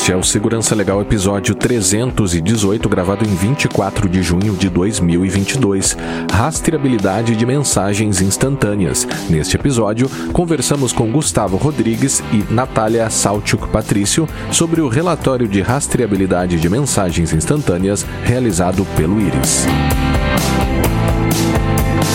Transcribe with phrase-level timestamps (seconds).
[0.00, 5.94] Este é o Segurança Legal episódio 318, gravado em 24 de junho de 2022.
[6.32, 9.06] Rastreabilidade de mensagens instantâneas.
[9.28, 16.58] Neste episódio, conversamos com Gustavo Rodrigues e Natália Salchuk Patrício sobre o relatório de rastreabilidade
[16.58, 19.66] de mensagens instantâneas realizado pelo Iris.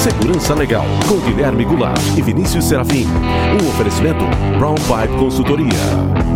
[0.02, 3.06] Segurança Legal, com Guilherme Goulart e Vinícius Serafim.
[3.62, 4.26] Um oferecimento
[4.58, 6.35] Brown Pipe Consultoria.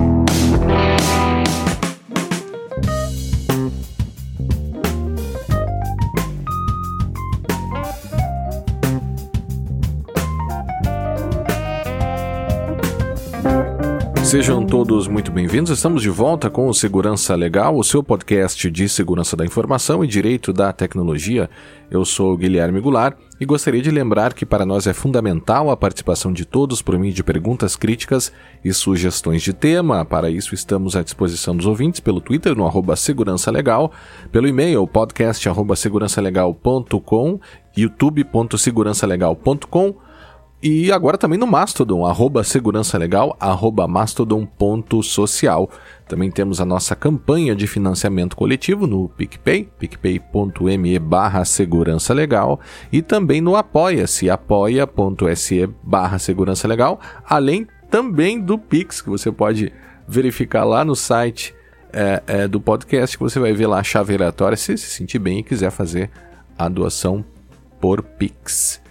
[14.29, 15.71] Sejam todos muito bem-vindos.
[15.71, 20.07] Estamos de volta com o Segurança Legal, o seu podcast de segurança da informação e
[20.07, 21.49] direito da tecnologia.
[21.89, 26.31] Eu sou Guilherme Goulart e gostaria de lembrar que para nós é fundamental a participação
[26.31, 28.31] de todos por meio de perguntas críticas
[28.63, 30.05] e sugestões de tema.
[30.05, 33.91] Para isso, estamos à disposição dos ouvintes pelo Twitter, no arroba Segurança Legal,
[34.31, 37.39] pelo e-mail podcast arroba segurançalegal.com,
[37.75, 40.08] youtube.segurançalegal.com
[40.61, 45.69] e agora também no Mastodon, arroba segurança legal, arroba mastodon.social.
[46.05, 52.59] Também temos a nossa campanha de financiamento coletivo no PicPay, picpay.me barra segurança legal
[52.91, 59.71] e também no apoia-se, apoia.se barra segurança legal, além também do Pix, que você pode
[60.05, 61.55] verificar lá no site
[61.93, 65.19] é, é, do podcast, que você vai ver lá a chave aleatória, se se sentir
[65.19, 66.09] bem e quiser fazer
[66.57, 67.23] a doação
[67.79, 68.81] por Pix.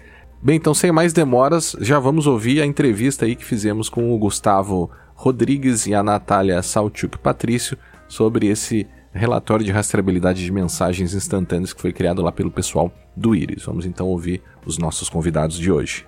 [0.41, 4.19] Bem, então sem mais demoras, já vamos ouvir a entrevista aí que fizemos com o
[4.19, 11.73] Gustavo Rodrigues e a Natália Salchuk Patrício sobre esse relatório de rastreabilidade de mensagens instantâneas
[11.73, 13.65] que foi criado lá pelo pessoal do Iris.
[13.65, 16.07] Vamos então ouvir os nossos convidados de hoje.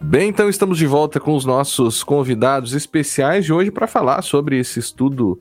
[0.00, 4.58] Bem, então estamos de volta com os nossos convidados especiais de hoje para falar sobre
[4.58, 5.40] esse estudo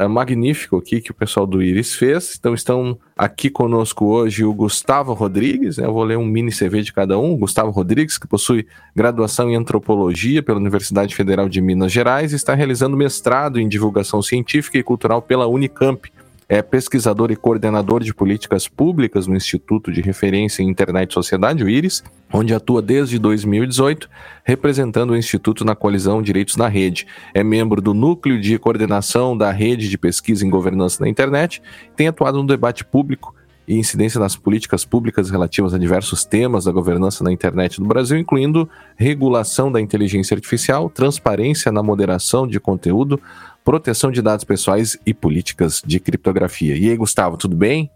[0.00, 2.36] uh, magnífico aqui que o pessoal do Iris fez.
[2.38, 5.86] Então estão aqui conosco hoje o Gustavo Rodrigues, né?
[5.86, 7.36] eu vou ler um mini CV de cada um.
[7.36, 12.96] Gustavo Rodrigues, que possui graduação em antropologia pela Universidade Federal de Minas Gerais, está realizando
[12.96, 16.10] mestrado em divulgação científica e cultural pela Unicamp
[16.48, 21.64] é pesquisador e coordenador de políticas públicas no Instituto de Referência em Internet e Sociedade,
[21.64, 24.08] o IRIS, onde atua desde 2018,
[24.44, 27.06] representando o Instituto na coalizão Direitos na Rede.
[27.34, 31.60] É membro do Núcleo de Coordenação da Rede de Pesquisa em Governança na Internet,
[31.96, 33.34] tem atuado no debate público
[33.66, 38.16] e incidência nas políticas públicas relativas a diversos temas da governança na internet no Brasil,
[38.16, 43.20] incluindo regulação da inteligência artificial, transparência na moderação de conteúdo,
[43.66, 46.76] proteção de dados pessoais e políticas de criptografia.
[46.76, 47.90] E aí, Gustavo, tudo bem?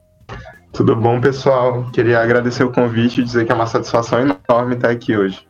[0.72, 1.88] Tudo bom, pessoal?
[1.92, 5.46] Queria agradecer o convite e dizer que é uma satisfação enorme estar aqui hoje.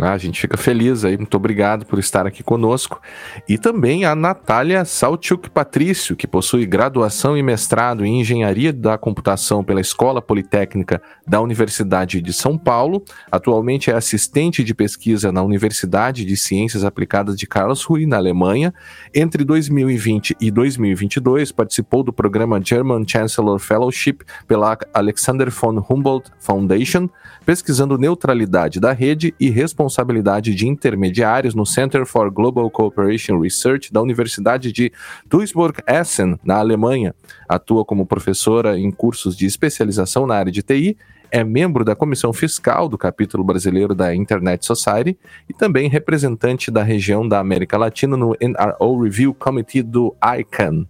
[0.00, 3.00] Ah, a gente fica feliz aí, muito obrigado por estar aqui conosco.
[3.48, 9.62] E também a Natália Salchuk Patrício, que possui graduação e mestrado em Engenharia da Computação
[9.62, 13.04] pela Escola Politécnica da Universidade de São Paulo.
[13.30, 18.74] Atualmente é assistente de pesquisa na Universidade de Ciências Aplicadas de Karlsruhe, na Alemanha.
[19.14, 24.18] Entre 2020 e 2022, participou do programa German Chancellor Fellowship
[24.48, 27.08] pela Alexander von Humboldt Foundation,
[27.46, 33.92] pesquisando neutralidade da rede e responsabilidade responsabilidade de intermediários no Center for Global Cooperation Research
[33.92, 34.90] da Universidade de
[35.26, 37.14] Duisburg-Essen, na Alemanha.
[37.48, 40.96] Atua como professora em cursos de especialização na área de TI
[41.30, 45.18] é membro da comissão fiscal do capítulo brasileiro da Internet Society
[45.48, 50.86] e também representante da região da América Latina no NRO Review Committee do ICANN.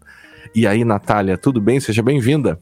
[0.55, 1.81] E aí, Natália, tudo bem?
[1.81, 2.61] Seja bem-vinda.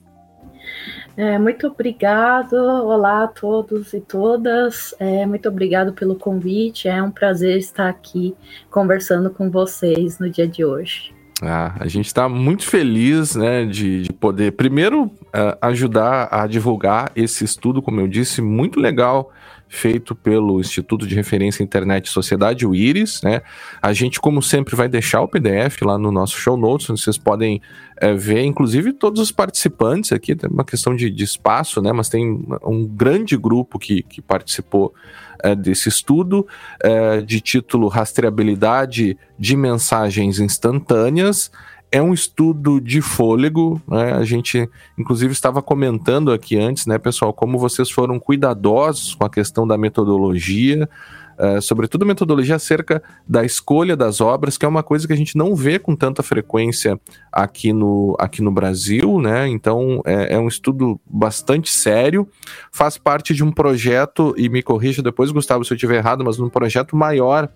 [1.16, 4.94] É, muito obrigado, olá a todos e todas.
[4.98, 6.88] É, muito obrigado pelo convite.
[6.88, 8.34] É um prazer estar aqui
[8.70, 11.12] conversando com vocês no dia de hoje.
[11.42, 17.10] Ah, a gente está muito feliz né, de, de poder, primeiro, uh, ajudar a divulgar
[17.16, 19.32] esse estudo, como eu disse, muito legal
[19.72, 23.40] feito pelo Instituto de Referência Internet Sociedade, o IRIS, né?
[23.80, 27.16] A gente, como sempre, vai deixar o PDF lá no nosso show notes, onde vocês
[27.16, 27.60] podem
[27.96, 31.90] é, ver, inclusive, todos os participantes aqui, tem uma questão de, de espaço, né?
[31.90, 34.92] Mas tem um grande grupo que, que participou
[35.42, 36.46] é, desse estudo,
[36.78, 41.50] é, de título Rastreabilidade de Mensagens Instantâneas,
[41.92, 44.14] é um estudo de fôlego, né?
[44.14, 44.66] A gente,
[44.98, 49.76] inclusive, estava comentando aqui antes, né, pessoal, como vocês foram cuidadosos com a questão da
[49.76, 50.88] metodologia,
[51.38, 55.36] uh, sobretudo metodologia acerca da escolha das obras, que é uma coisa que a gente
[55.36, 56.98] não vê com tanta frequência
[57.30, 59.46] aqui no, aqui no Brasil, né?
[59.46, 62.26] Então é, é um estudo bastante sério,
[62.72, 66.40] faz parte de um projeto, e me corrija depois, Gustavo, se eu estiver errado, mas
[66.40, 67.50] um projeto maior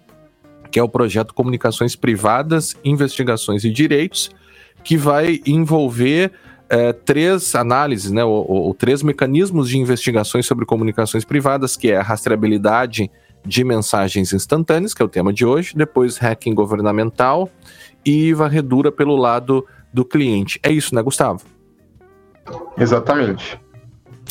[0.76, 4.30] que é o projeto Comunicações Privadas, Investigações e Direitos,
[4.84, 6.32] que vai envolver
[6.68, 11.96] é, três análises, né, ou, ou, três mecanismos de investigações sobre comunicações privadas, que é
[11.96, 13.10] a rastreabilidade
[13.42, 17.48] de mensagens instantâneas, que é o tema de hoje, depois hacking governamental
[18.04, 20.60] e varredura pelo lado do cliente.
[20.62, 21.40] É isso, né, Gustavo?
[22.76, 23.58] Exatamente.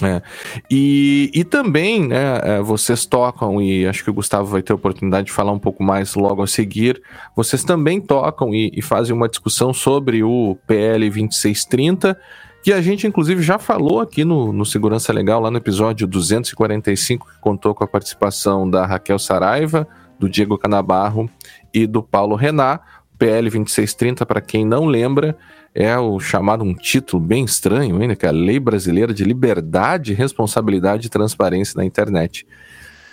[0.03, 0.21] É.
[0.69, 4.75] E, e também, né, é, vocês tocam, e acho que o Gustavo vai ter a
[4.75, 7.01] oportunidade de falar um pouco mais logo a seguir,
[7.35, 12.19] vocês também tocam e, e fazem uma discussão sobre o PL 2630,
[12.61, 17.27] que a gente inclusive já falou aqui no, no Segurança Legal, lá no episódio 245,
[17.27, 19.87] que contou com a participação da Raquel Saraiva,
[20.19, 21.29] do Diego Canabarro
[21.73, 22.81] e do Paulo Renat.
[23.17, 25.37] PL 2630, para quem não lembra,
[25.75, 30.13] é o chamado um título bem estranho ainda, que é a Lei Brasileira de Liberdade,
[30.13, 32.47] Responsabilidade e Transparência na Internet.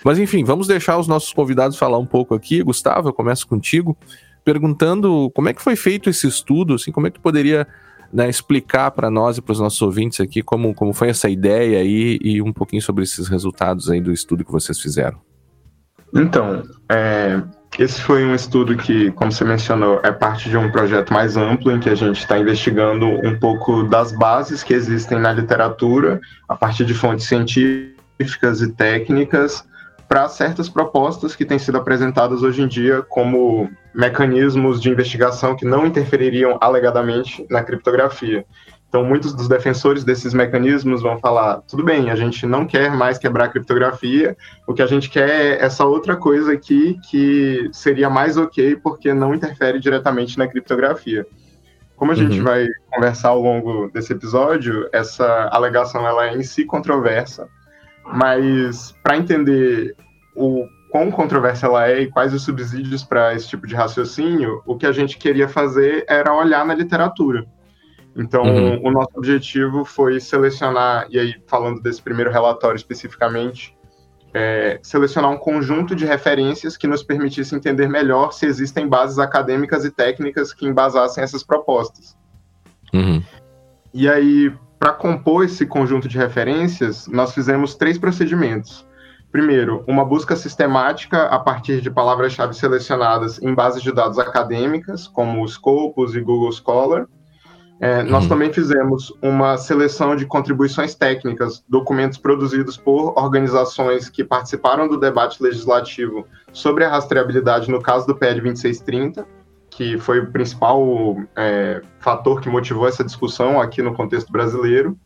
[0.05, 2.63] Mas enfim, vamos deixar os nossos convidados falar um pouco aqui.
[2.63, 3.99] Gustavo, eu começo contigo,
[4.45, 7.67] perguntando como é que foi feito esse estudo, assim, como é que tu poderia
[8.13, 11.81] né, explicar para nós e para os nossos ouvintes aqui como, como foi essa ideia
[11.81, 15.19] aí e um pouquinho sobre esses resultados aí do estudo que vocês fizeram.
[16.15, 17.43] Então, é,
[17.79, 21.73] esse foi um estudo que, como você mencionou, é parte de um projeto mais amplo
[21.73, 26.55] em que a gente está investigando um pouco das bases que existem na literatura, a
[26.55, 29.65] partir de fontes científicas e técnicas,
[30.07, 35.65] para certas propostas que têm sido apresentadas hoje em dia como mecanismos de investigação que
[35.65, 38.45] não interfeririam alegadamente na criptografia.
[38.93, 43.17] Então, muitos dos defensores desses mecanismos vão falar: tudo bem, a gente não quer mais
[43.17, 44.37] quebrar a criptografia,
[44.67, 49.15] o que a gente quer é essa outra coisa aqui que seria mais ok porque
[49.15, 51.27] não interfere diretamente na criptografia.
[51.97, 52.45] Como a gente uhum.
[52.45, 57.49] vai conversar ao longo desse episódio, essa alegação ela é em si controversa,
[58.05, 59.97] mas para entender
[60.37, 64.77] o quão controversa ela é e quais os subsídios para esse tipo de raciocínio, o
[64.77, 67.47] que a gente queria fazer era olhar na literatura.
[68.17, 68.87] Então, uhum.
[68.87, 73.77] o nosso objetivo foi selecionar, e aí falando desse primeiro relatório especificamente,
[74.35, 79.85] é, selecionar um conjunto de referências que nos permitisse entender melhor se existem bases acadêmicas
[79.85, 82.17] e técnicas que embasassem essas propostas.
[82.93, 83.23] Uhum.
[83.93, 88.87] E aí, para compor esse conjunto de referências, nós fizemos três procedimentos.
[89.31, 95.43] Primeiro, uma busca sistemática a partir de palavras-chave selecionadas em bases de dados acadêmicas, como
[95.43, 97.07] o Scopus e Google Scholar.
[97.83, 98.29] É, nós uhum.
[98.29, 105.43] também fizemos uma seleção de contribuições técnicas, documentos produzidos por organizações que participaram do debate
[105.43, 109.27] legislativo sobre a rastreabilidade no caso do PL 2630,
[109.69, 110.81] que foi o principal
[111.35, 114.97] é, fator que motivou essa discussão aqui no contexto brasileiro.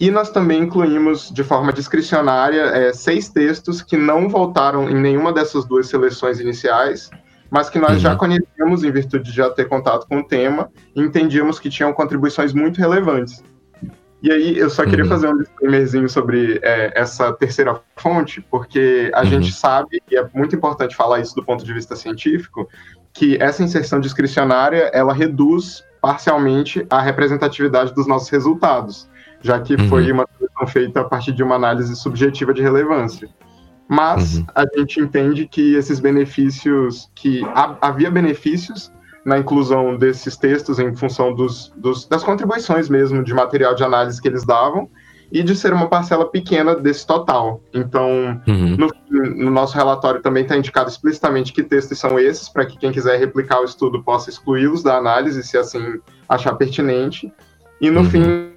[0.00, 5.30] E nós também incluímos, de forma discricionária, é, seis textos que não voltaram em nenhuma
[5.30, 7.10] dessas duas seleções iniciais,
[7.50, 7.98] mas que nós uhum.
[7.98, 11.92] já conhecíamos em virtude de já ter contato com o tema e entendíamos que tinham
[11.92, 13.42] contribuições muito relevantes.
[14.20, 15.10] E aí eu só queria uhum.
[15.10, 19.26] fazer um disclaimerzinho sobre é, essa terceira fonte, porque a uhum.
[19.26, 22.68] gente sabe, e é muito importante falar isso do ponto de vista científico,
[23.12, 29.08] que essa inserção discricionária, ela reduz parcialmente a representatividade dos nossos resultados,
[29.40, 29.88] já que uhum.
[29.88, 33.28] foi uma seleção feita a partir de uma análise subjetiva de relevância
[33.88, 34.46] mas uhum.
[34.54, 37.42] a gente entende que esses benefícios, que
[37.80, 38.92] havia benefícios
[39.24, 44.20] na inclusão desses textos em função dos, dos, das contribuições mesmo de material de análise
[44.20, 44.88] que eles davam
[45.30, 47.62] e de ser uma parcela pequena desse total.
[47.74, 48.76] Então, uhum.
[48.76, 52.90] no, no, nosso relatório também está indicado explicitamente que textos são esses, para que quem
[52.90, 57.30] quiser replicar o estudo possa excluí-los da análise, se assim achar pertinente.
[57.80, 58.10] E no uhum.
[58.10, 58.52] fim,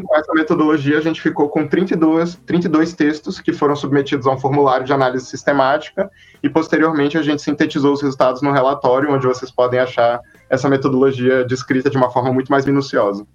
[0.00, 4.38] com essa metodologia, a gente ficou com 32, 32 textos que foram submetidos a um
[4.38, 6.10] formulário de análise sistemática
[6.42, 11.44] e, posteriormente, a gente sintetizou os resultados no relatório, onde vocês podem achar essa metodologia
[11.44, 13.26] descrita de uma forma muito mais minuciosa.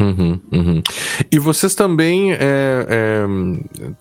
[0.00, 0.82] Uhum, uhum.
[1.30, 3.26] E vocês também é, é,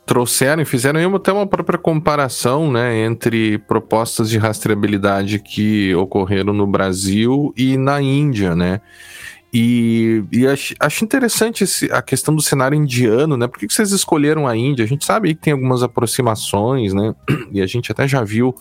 [0.05, 7.51] trouxeram, fizeram até uma própria comparação né, entre propostas de rastreabilidade que ocorreram no Brasil
[7.57, 8.79] e na Índia, né?
[9.53, 13.47] E, e acho, acho, interessante esse, a questão do cenário indiano, né?
[13.47, 14.83] Por que, que vocês escolheram a Índia?
[14.83, 17.15] A gente sabe que tem algumas aproximações, né?
[17.51, 18.53] E a gente até já viu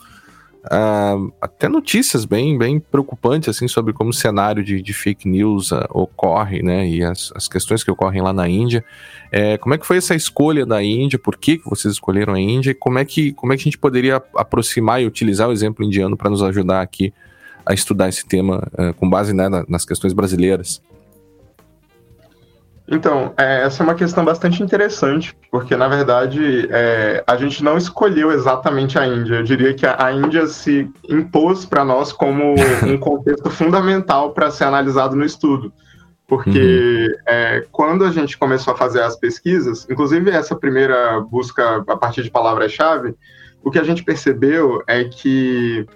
[0.66, 5.72] uh, até notícias bem, bem preocupantes, assim, sobre como o cenário de, de fake news
[5.72, 6.88] uh, ocorre, né?
[6.88, 8.84] E as, as questões que ocorrem lá na Índia.
[9.32, 11.18] É, como é que foi essa escolha da Índia?
[11.18, 12.70] Por que, que vocês escolheram a Índia?
[12.70, 15.84] E como é que, como é que a gente poderia aproximar e utilizar o exemplo
[15.84, 17.12] indiano para nos ajudar aqui
[17.66, 20.80] a estudar esse tema uh, com base né, nas questões brasileiras?
[22.88, 27.76] Então, é, essa é uma questão bastante interessante, porque na verdade é, a gente não
[27.76, 29.36] escolheu exatamente a Índia.
[29.36, 32.54] Eu diria que a, a Índia se impôs para nós como
[32.86, 35.72] um contexto fundamental para ser analisado no estudo.
[36.28, 37.22] Porque uhum.
[37.26, 42.22] é, quando a gente começou a fazer as pesquisas, inclusive essa primeira busca a partir
[42.22, 43.14] de palavras-chave,
[43.62, 45.86] o que a gente percebeu é que,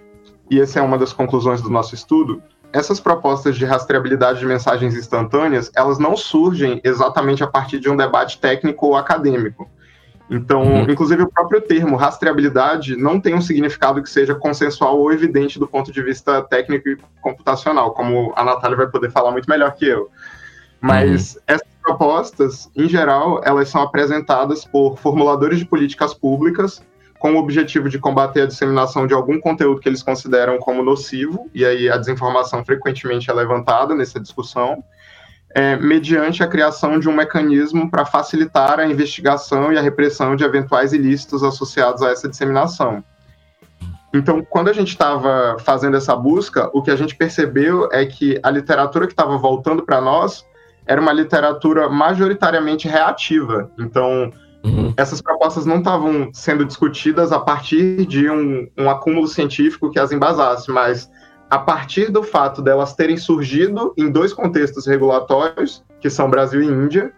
[0.50, 2.42] e essa é uma das conclusões do nosso estudo,
[2.72, 7.96] essas propostas de rastreabilidade de mensagens instantâneas, elas não surgem exatamente a partir de um
[7.96, 9.68] debate técnico ou acadêmico.
[10.30, 10.82] Então, uhum.
[10.88, 15.66] inclusive o próprio termo rastreabilidade não tem um significado que seja consensual ou evidente do
[15.66, 19.86] ponto de vista técnico e computacional, como a Natália vai poder falar muito melhor que
[19.86, 20.08] eu.
[20.80, 21.40] Mas uhum.
[21.48, 26.80] essas propostas, em geral, elas são apresentadas por formuladores de políticas públicas
[27.20, 31.50] com o objetivo de combater a disseminação de algum conteúdo que eles consideram como nocivo,
[31.54, 34.82] e aí a desinformação frequentemente é levantada nessa discussão,
[35.54, 40.44] é, mediante a criação de um mecanismo para facilitar a investigação e a repressão de
[40.44, 43.04] eventuais ilícitos associados a essa disseminação.
[44.14, 48.40] Então, quando a gente estava fazendo essa busca, o que a gente percebeu é que
[48.42, 50.42] a literatura que estava voltando para nós
[50.86, 53.70] era uma literatura majoritariamente reativa.
[53.78, 54.32] Então,
[54.64, 54.92] Uhum.
[54.96, 60.12] Essas propostas não estavam sendo discutidas a partir de um, um acúmulo científico que as
[60.12, 61.10] embasasse, mas
[61.48, 66.66] a partir do fato delas terem surgido em dois contextos regulatórios, que são Brasil e
[66.66, 67.12] Índia,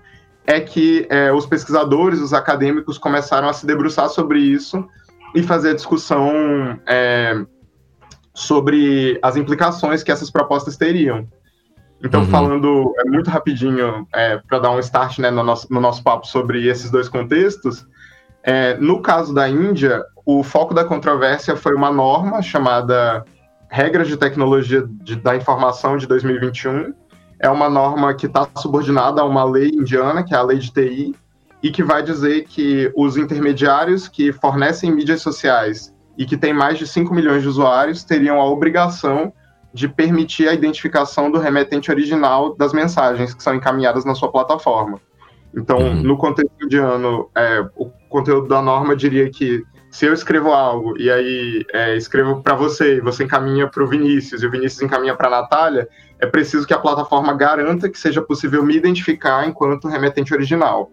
[0.47, 4.85] é que é, os pesquisadores, os acadêmicos começaram a se debruçar sobre isso
[5.35, 7.45] e fazer discussão é,
[8.35, 11.29] sobre as implicações que essas propostas teriam.
[12.05, 12.27] Então, uhum.
[12.27, 16.27] falando é, muito rapidinho, é, para dar um start né, no, nosso, no nosso papo
[16.27, 17.87] sobre esses dois contextos,
[18.43, 23.25] é, no caso da Índia, o foco da controvérsia foi uma norma chamada
[23.69, 26.93] Regras de Tecnologia de, da Informação de 2021.
[27.39, 30.73] É uma norma que está subordinada a uma lei indiana, que é a Lei de
[30.73, 31.15] TI,
[31.63, 36.79] e que vai dizer que os intermediários que fornecem mídias sociais e que têm mais
[36.79, 39.33] de 5 milhões de usuários teriam a obrigação
[39.73, 45.01] de permitir a identificação do remetente original das mensagens que são encaminhadas na sua plataforma.
[45.55, 46.03] Então, uhum.
[46.03, 51.11] no contexto indiano, é, o conteúdo da norma diria que se eu escrevo algo e
[51.11, 55.29] aí é, escrevo para você você encaminha para o Vinícius e o Vinícius encaminha para
[55.29, 55.87] a Natália,
[56.19, 60.91] é preciso que a plataforma garanta que seja possível me identificar enquanto remetente original.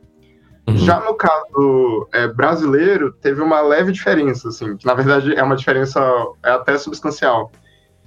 [0.67, 0.77] Uhum.
[0.77, 5.55] Já no caso é, brasileiro, teve uma leve diferença, assim, que na verdade é uma
[5.55, 6.01] diferença
[6.43, 7.50] é até substancial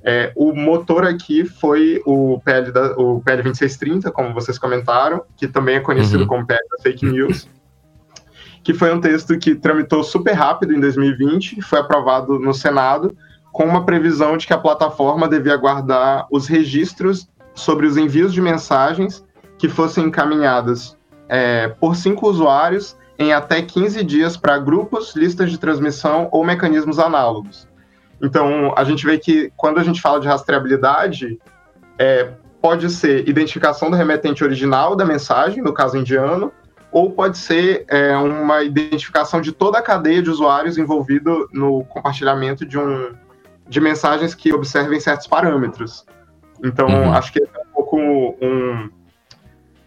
[0.05, 5.47] é, o motor aqui foi o PL, da, o PL 2630, como vocês comentaram, que
[5.47, 6.27] também é conhecido uhum.
[6.27, 7.49] como PL da Fake News,
[8.65, 13.17] que foi um texto que tramitou super rápido em 2020, foi aprovado no Senado,
[13.53, 18.41] com uma previsão de que a plataforma devia guardar os registros sobre os envios de
[18.41, 19.25] mensagens
[19.59, 20.97] que fossem encaminhadas
[21.29, 26.99] é, por cinco usuários em até 15 dias para grupos, listas de transmissão ou mecanismos
[26.99, 27.69] análogos.
[28.23, 31.41] Então, a gente vê que quando a gente fala de rastreabilidade,
[31.99, 36.53] é, pode ser identificação do remetente original da mensagem, no caso indiano,
[36.93, 42.65] ou pode ser é, uma identificação de toda a cadeia de usuários envolvido no compartilhamento
[42.65, 43.13] de, um,
[43.69, 46.07] de mensagens que observem certos parâmetros.
[46.63, 47.13] Então, uhum.
[47.13, 48.91] acho que é um pouco um,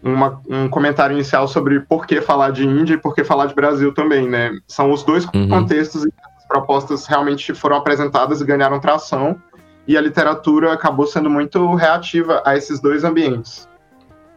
[0.02, 3.54] uma, um comentário inicial sobre por que falar de Índia e por que falar de
[3.54, 4.58] Brasil também, né?
[4.66, 5.48] São os dois uhum.
[5.48, 6.04] contextos
[6.48, 9.40] propostas realmente foram apresentadas e ganharam tração,
[9.86, 13.68] e a literatura acabou sendo muito reativa a esses dois ambientes.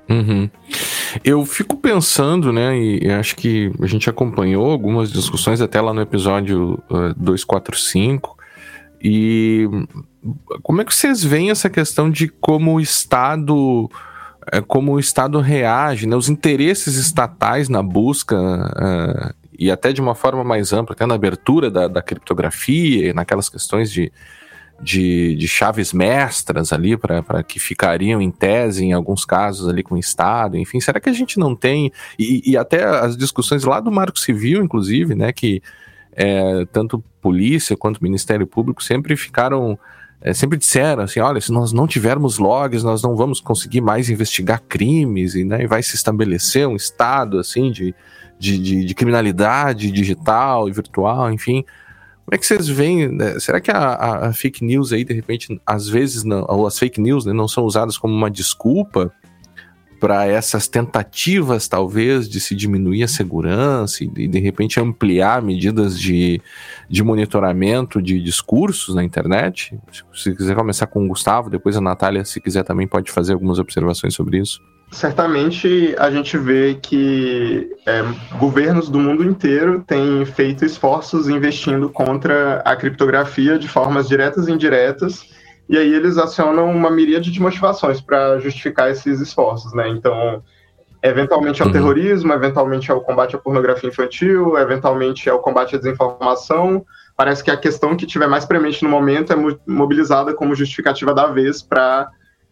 [0.10, 0.50] Uhum.
[1.24, 6.02] Eu fico pensando, né, e acho que a gente acompanhou algumas discussões até lá no
[6.02, 8.38] episódio uh, 245,
[9.02, 9.68] e
[10.62, 13.90] como é que vocês veem essa questão de como o Estado
[14.52, 20.00] eh, como o Estado reage, né, os interesses estatais na busca uh, e até de
[20.00, 24.10] uma forma mais ampla, até na abertura da, da criptografia, naquelas questões de,
[24.82, 29.96] de, de chaves mestras ali, para que ficariam em tese, em alguns casos, ali com
[29.96, 33.82] o Estado, enfim, será que a gente não tem, e, e até as discussões lá
[33.82, 35.62] do Marco Civil, inclusive, né, que
[36.14, 39.78] é, tanto polícia quanto Ministério Público sempre ficaram
[40.22, 44.10] é, sempre disseram assim, olha, se nós não tivermos logs, nós não vamos conseguir mais
[44.10, 47.96] investigar crimes e, né, e vai se estabelecer um estado assim de,
[48.38, 51.64] de, de, de, criminalidade digital e virtual, enfim.
[52.26, 53.08] Como é que vocês veem?
[53.08, 53.40] Né?
[53.40, 57.00] Será que a, a, fake news aí, de repente, às vezes, não, ou as fake
[57.00, 59.12] news né, não são usadas como uma desculpa
[60.00, 66.42] para essas tentativas, talvez, de se diminuir a segurança e de, repente ampliar medidas de,
[66.90, 69.78] de monitoramento de discursos na internet?
[70.14, 73.60] Se quiser começar com o Gustavo, depois a Natália, se quiser, também pode fazer algumas
[73.60, 74.62] observações sobre isso.
[74.92, 78.04] certamente a gente vê que é,
[78.38, 84.52] governos do mundo inteiro têm feito esforços investindo contra a criptografia de formas diretas e
[84.52, 85.39] indiretas,
[85.70, 89.88] e aí eles acionam uma miríade de motivações para justificar esses esforços, né?
[89.88, 90.44] Então,
[91.04, 91.74] eventualmente é o uhum.
[91.74, 96.84] terrorismo, eventualmente é o combate à pornografia infantil, eventualmente é o combate à desinformação.
[97.16, 99.36] Parece que a questão que tiver mais premente no momento é
[99.68, 102.10] mobilizada como justificativa da vez para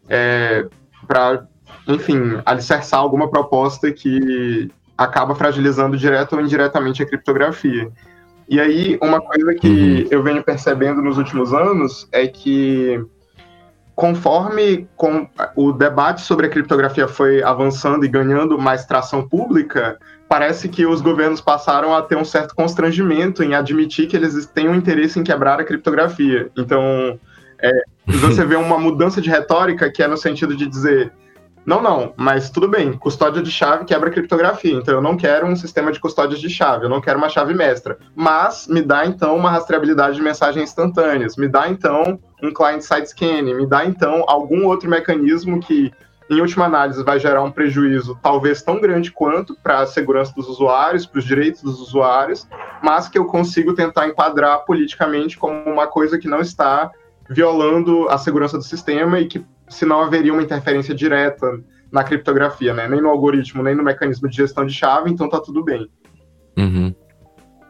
[0.08, 0.68] é,
[1.08, 1.48] para
[1.88, 7.90] enfim, alicerçar alguma proposta que acaba fragilizando direto ou indiretamente a criptografia.
[8.50, 10.08] E aí, uma coisa que uhum.
[10.10, 13.04] eu venho percebendo nos últimos anos é que,
[13.94, 20.00] conforme com o debate sobre a criptografia foi avançando e ganhando mais tração pública,
[20.30, 24.70] parece que os governos passaram a ter um certo constrangimento em admitir que eles têm
[24.70, 26.50] um interesse em quebrar a criptografia.
[26.58, 27.20] Então,
[27.62, 27.72] é,
[28.08, 31.12] você vê uma mudança de retórica que é no sentido de dizer
[31.68, 35.54] não, não, mas tudo bem, custódia de chave quebra criptografia, então eu não quero um
[35.54, 37.98] sistema de custódia de chave, eu não quero uma chave mestra.
[38.16, 43.54] Mas me dá então uma rastreabilidade de mensagens instantâneas, me dá então um client-side scanning,
[43.54, 45.92] me dá então algum outro mecanismo que,
[46.30, 50.48] em última análise, vai gerar um prejuízo talvez tão grande quanto para a segurança dos
[50.48, 52.48] usuários, para os direitos dos usuários,
[52.82, 56.90] mas que eu consigo tentar enquadrar politicamente como uma coisa que não está
[57.30, 62.74] violando a segurança do sistema e que se não haveria uma interferência direta na criptografia,
[62.74, 62.88] né?
[62.88, 65.90] Nem no algoritmo, nem no mecanismo de gestão de chave, então tá tudo bem.
[66.58, 66.94] Uhum.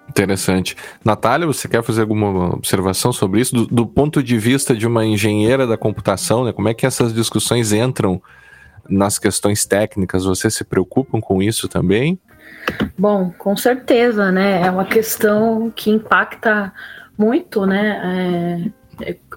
[0.09, 0.75] Interessante.
[1.03, 3.53] Natália, você quer fazer alguma observação sobre isso?
[3.53, 6.53] Do, do, ponto de vista de uma engenheira da computação, né?
[6.53, 8.21] Como é que essas discussões entram
[8.89, 10.23] nas questões técnicas?
[10.23, 12.19] Vocês se preocupam com isso também?
[12.97, 14.61] Bom, com certeza, né?
[14.61, 16.73] É uma questão que impacta
[17.17, 18.71] muito, né?
[18.73, 18.86] É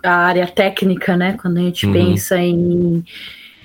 [0.02, 1.36] a área técnica, né?
[1.40, 1.92] Quando a gente uhum.
[1.92, 3.04] pensa em,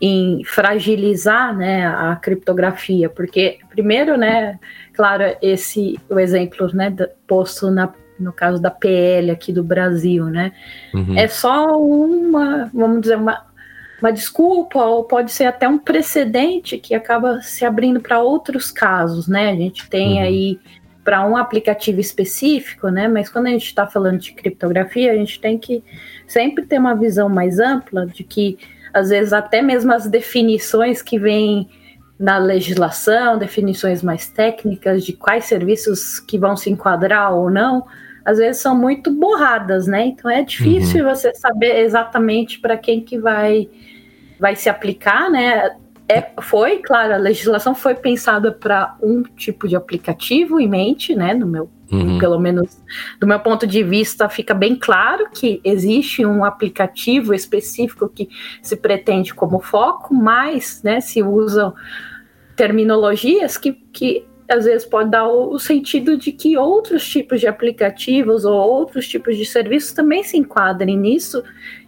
[0.01, 4.59] em fragilizar, né, a criptografia, porque primeiro, né,
[4.93, 6.93] claro, esse o exemplo, né,
[7.27, 10.53] posto na no caso da PL aqui do Brasil, né?
[10.93, 11.17] Uhum.
[11.17, 13.45] É só uma, vamos dizer, uma,
[14.01, 19.27] uma desculpa, ou pode ser até um precedente que acaba se abrindo para outros casos,
[19.27, 19.49] né?
[19.49, 20.23] A gente tem uhum.
[20.23, 20.59] aí
[21.05, 23.07] para um aplicativo específico, né?
[23.07, 25.83] Mas quando a gente está falando de criptografia, a gente tem que
[26.27, 28.57] sempre ter uma visão mais ampla de que,
[28.91, 31.69] às vezes, até mesmo as definições que vêm
[32.17, 37.85] na legislação, definições mais técnicas de quais serviços que vão se enquadrar ou não,
[38.25, 40.07] às vezes são muito borradas, né?
[40.07, 41.13] Então é difícil uhum.
[41.13, 43.69] você saber exatamente para quem que vai
[44.39, 45.75] vai se aplicar, né?
[46.07, 51.33] É, foi, claro, a legislação foi pensada para um tipo de aplicativo em mente, né?
[51.33, 52.19] No meu, uhum.
[52.19, 52.77] pelo menos
[53.19, 58.29] do meu ponto de vista, fica bem claro que existe um aplicativo específico que
[58.61, 61.73] se pretende como foco, mas né, se usam
[62.55, 68.45] terminologias que, que às vezes pode dar o, sentido de que outros tipos de aplicativos
[68.45, 71.43] ou outros tipos de serviços também se enquadrem nisso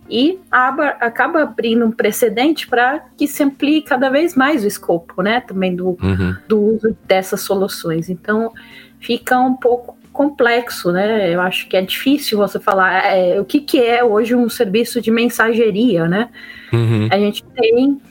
[0.09, 5.21] e aba, acaba abrindo um precedente para que se amplie cada vez mais o escopo,
[5.21, 6.35] né, também do, uhum.
[6.47, 8.09] do uso dessas soluções.
[8.09, 8.53] Então,
[8.99, 11.31] fica um pouco complexo, né?
[11.31, 14.99] Eu acho que é difícil você falar é, o que, que é hoje um serviço
[14.99, 16.29] de mensageria, né?
[16.73, 17.07] Uhum.
[17.11, 18.01] A gente tem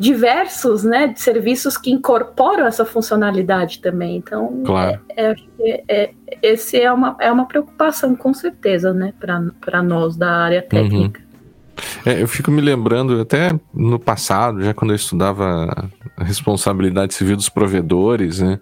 [0.00, 4.16] diversos né, serviços que incorporam essa funcionalidade também.
[4.16, 4.98] Então, claro.
[5.14, 6.10] é, é, é,
[6.40, 9.12] esse é uma, é uma preocupação, com certeza, né,
[9.60, 11.20] para nós da área técnica.
[11.20, 12.12] Uhum.
[12.12, 17.36] É, eu fico me lembrando, até no passado, já quando eu estudava a responsabilidade civil
[17.36, 18.58] dos provedores, né?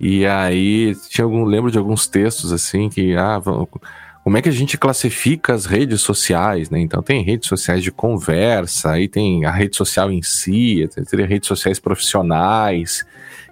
[0.00, 3.40] E aí tinha algum, lembro de alguns textos assim que ah,
[4.28, 6.78] como é que a gente classifica as redes sociais, né?
[6.78, 11.48] Então tem redes sociais de conversa, aí tem a rede social em si, tem redes
[11.48, 13.06] sociais profissionais,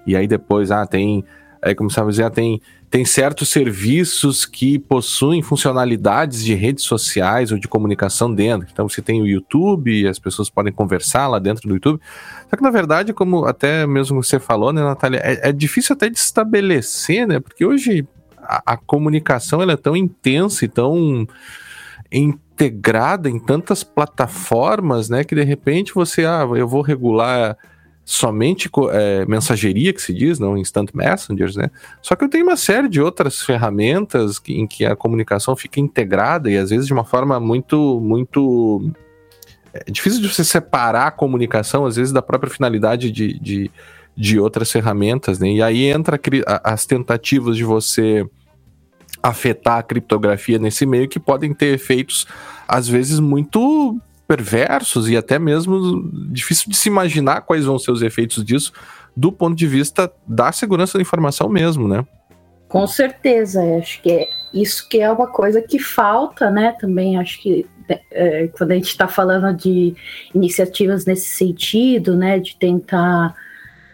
[0.07, 1.25] e aí depois ah, tem
[1.62, 2.61] aí começava a dizer, ah, tem
[2.91, 8.69] tem certos serviços que possuem funcionalidades de redes sociais ou de comunicação dentro.
[8.71, 11.99] Então você tem o YouTube, as pessoas podem conversar lá dentro do YouTube.
[12.51, 16.11] Só que na verdade, como até mesmo você falou, né, Natália, é, é difícil até
[16.11, 17.41] de estabelecer, né?
[17.41, 18.07] Porque hoje
[18.48, 21.26] a, comunicação ela é tão intensa e tão
[22.11, 27.56] integrada em tantas plataformas, né, que de repente você, ah, eu vou regular
[28.04, 31.68] somente é, mensageria que se diz, não instant messengers, né?
[32.00, 35.80] Só que eu tenho uma série de outras ferramentas que, em que a comunicação fica
[35.80, 38.92] integrada e às vezes de uma forma muito, muito
[39.74, 43.72] é difícil de você separar a comunicação às vezes da própria finalidade de, de,
[44.16, 45.50] de outras ferramentas, né?
[45.50, 46.18] E aí entra
[46.64, 48.26] as tentativas de você
[49.22, 52.26] afetar a criptografia nesse meio que podem ter efeitos
[52.66, 58.02] às vezes muito perversos e até mesmo difícil de se imaginar quais vão ser os
[58.02, 58.72] efeitos disso
[59.16, 62.05] do ponto de vista da segurança da informação mesmo, né?
[62.68, 66.74] Com certeza, acho que é isso que é uma coisa que falta, né?
[66.79, 67.66] Também acho que
[68.11, 69.94] é, quando a gente está falando de
[70.35, 73.35] iniciativas nesse sentido, né, de tentar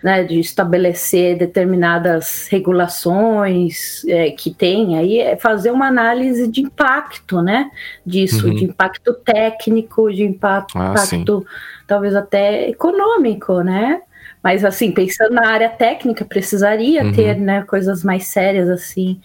[0.02, 7.40] né, de estabelecer determinadas regulações é, que tem aí, é fazer uma análise de impacto,
[7.40, 7.70] né,
[8.04, 8.54] disso, uhum.
[8.54, 11.46] de impacto técnico, de impacto, ah, impacto
[11.86, 14.02] talvez até econômico, né,
[14.42, 17.12] mas assim, pensando na área técnica, precisaria uhum.
[17.12, 19.20] ter, né, coisas mais sérias assim,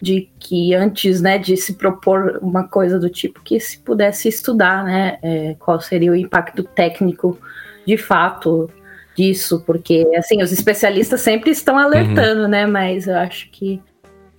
[0.00, 4.82] de que antes, né, de se propor uma coisa do tipo que se pudesse estudar,
[4.82, 7.38] né, é, qual seria o impacto técnico
[7.86, 8.70] de fato
[9.16, 12.48] disso, porque assim, os especialistas sempre estão alertando, uhum.
[12.48, 13.80] né, mas eu acho que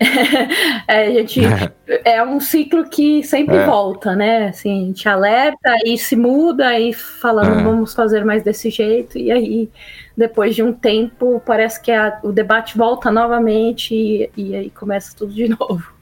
[0.88, 1.40] é, a gente
[2.04, 2.22] é.
[2.22, 3.66] um ciclo que sempre é.
[3.66, 4.48] volta, né?
[4.48, 7.62] Assim, a gente alerta, aí se muda, aí fala, não é.
[7.62, 9.70] vamos fazer mais desse jeito, e aí
[10.16, 15.14] depois de um tempo parece que a, o debate volta novamente e, e, aí começa
[15.16, 15.92] tudo de novo.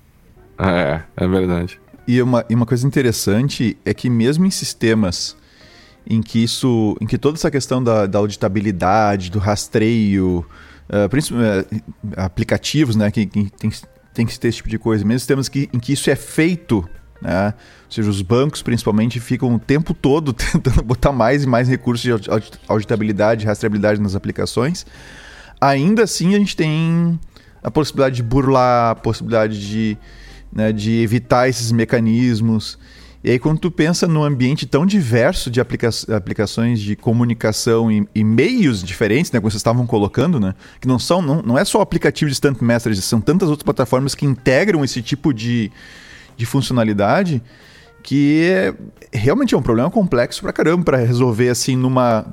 [0.59, 1.81] É, é verdade.
[2.07, 5.37] E uma, e uma coisa interessante é que mesmo em sistemas
[6.07, 10.45] em que isso, em que toda essa questão da, da auditabilidade, do rastreio,
[10.89, 11.83] uh,
[12.17, 13.71] aplicativos, né, que, que tem,
[14.13, 16.89] tem que ter esse tipo de coisa, mesmo sistemas que, em que isso é feito
[17.23, 17.55] né?
[17.85, 22.03] Ou seja, os bancos principalmente ficam o tempo todo tentando botar mais e mais recursos
[22.03, 22.29] de
[22.67, 24.85] auditabilidade, rastreabilidade nas aplicações.
[25.61, 27.19] Ainda assim, a gente tem
[27.63, 29.97] a possibilidade de burlar, a possibilidade de,
[30.53, 32.77] né, de evitar esses mecanismos.
[33.25, 38.07] E aí, quando tu pensa num ambiente tão diverso de aplica aplicações de comunicação e,
[38.15, 41.65] e, meios diferentes, né, como vocês estavam colocando, né, que não são, não, não é
[41.65, 45.71] só o aplicativo de Instant Message, são tantas outras plataformas que integram esse tipo de,
[46.37, 47.41] de funcionalidade
[48.03, 48.75] que é,
[49.13, 52.27] realmente é um problema complexo pra caramba para resolver assim numa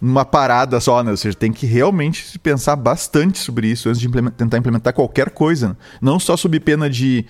[0.00, 1.12] numa parada só, né?
[1.12, 5.30] Ou seja, tem que realmente pensar bastante sobre isso antes de implementar, tentar implementar qualquer
[5.30, 5.68] coisa.
[5.68, 5.76] Né?
[6.00, 7.24] Não só sob pena de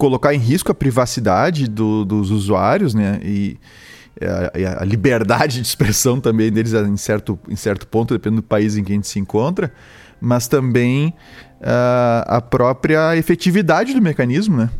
[0.00, 3.20] colocar em risco a privacidade do, dos usuários, né?
[3.22, 3.58] E
[4.18, 8.78] a, a, liberdade de expressão também deles em certo, em certo ponto, dependendo do país
[8.78, 9.70] em que a gente se encontra,
[10.18, 11.14] mas também
[11.60, 14.70] uh, a própria efetividade do mecanismo, né?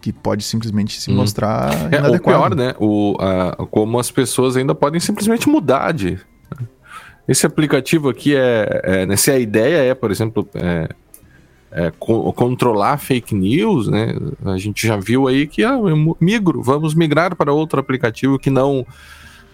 [0.00, 1.16] que pode simplesmente se hum.
[1.16, 2.74] mostrar é, o pior, né?
[2.78, 6.18] O, a, como as pessoas ainda podem simplesmente mudar de...
[7.26, 10.88] Esse aplicativo aqui é, é né, se a ideia é, por exemplo, é,
[11.76, 14.14] é, co controlar fake news, né?
[14.46, 18.48] A gente já viu aí que ah, eu migro, vamos migrar para outro aplicativo que
[18.48, 18.86] não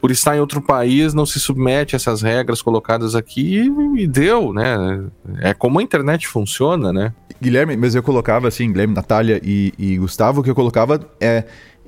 [0.00, 4.52] por estar em outro país, não se submete a essas regras colocadas aqui e deu,
[4.52, 5.04] né?
[5.40, 7.12] É como a internet funciona, né?
[7.40, 11.44] Guilherme, mas eu colocava assim, Guilherme, Natália e, e Gustavo, o que eu colocava é,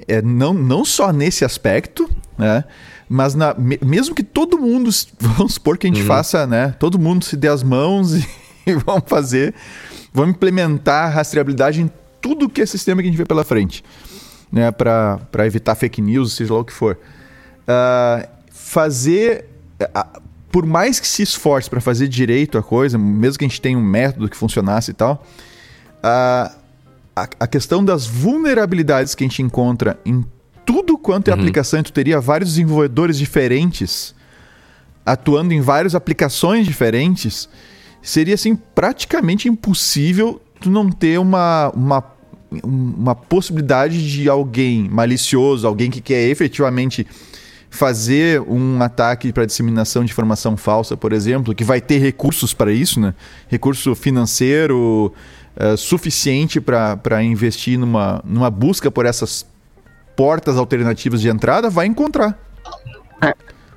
[0.06, 2.64] é não, não só nesse aspecto, né?
[3.08, 6.06] Mas na, mesmo que todo mundo, vamos supor que a gente uhum.
[6.06, 6.74] faça, né?
[6.78, 8.26] Todo mundo se dê as mãos e,
[8.66, 9.54] e vamos fazer,
[10.14, 13.84] vamos implementar rastreabilidade em tudo que é sistema que a gente vê pela frente,
[14.50, 14.70] né?
[14.70, 19.46] Para evitar fake news, seja lá o que for uh, fazer.
[19.82, 23.60] Uh, por mais que se esforce para fazer direito a coisa, mesmo que a gente
[23.60, 25.26] tenha um método que funcionasse e tal,
[25.96, 26.56] uh,
[27.16, 30.24] a, a, questão das vulnerabilidades que a gente encontra em
[30.64, 31.40] tudo quanto é uhum.
[31.40, 34.14] aplicação, tu teria vários desenvolvedores diferentes
[35.04, 37.48] atuando em várias aplicações diferentes,
[38.04, 42.04] seria assim praticamente impossível tu não ter uma, uma,
[42.62, 47.06] uma possibilidade de alguém malicioso, alguém que quer efetivamente
[47.70, 52.70] fazer um ataque para disseminação de informação falsa, por exemplo, que vai ter recursos para
[52.70, 53.14] isso, né?
[53.48, 55.12] recurso financeiro
[55.56, 59.44] uh, suficiente para investir numa, numa busca por essas
[60.14, 62.38] portas alternativas de entrada, vai encontrar.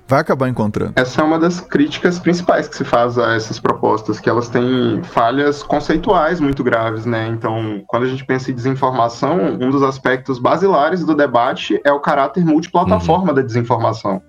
[0.07, 0.93] Vai acabar encontrando.
[0.95, 5.03] Essa é uma das críticas principais que se faz a essas propostas, que elas têm
[5.03, 7.27] falhas conceituais muito graves, né?
[7.27, 11.99] Então, quando a gente pensa em desinformação, um dos aspectos basilares do debate é o
[11.99, 13.35] caráter multiplataforma uhum.
[13.35, 14.21] da desinformação.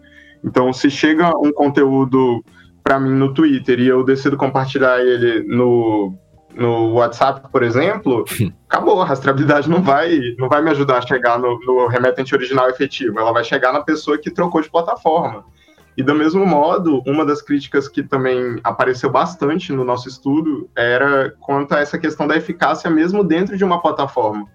[0.44, 2.42] Então, se chega um conteúdo
[2.82, 6.12] para mim no Twitter e eu decido compartilhar ele no
[6.54, 8.24] no WhatsApp, por exemplo,
[8.68, 12.68] acabou, a rastreabilidade não vai, não vai me ajudar a chegar no, no remetente original
[12.68, 15.44] efetivo, ela vai chegar na pessoa que trocou de plataforma.
[15.98, 21.34] E do mesmo modo, uma das críticas que também apareceu bastante no nosso estudo era
[21.40, 24.46] quanto a essa questão da eficácia mesmo dentro de uma plataforma.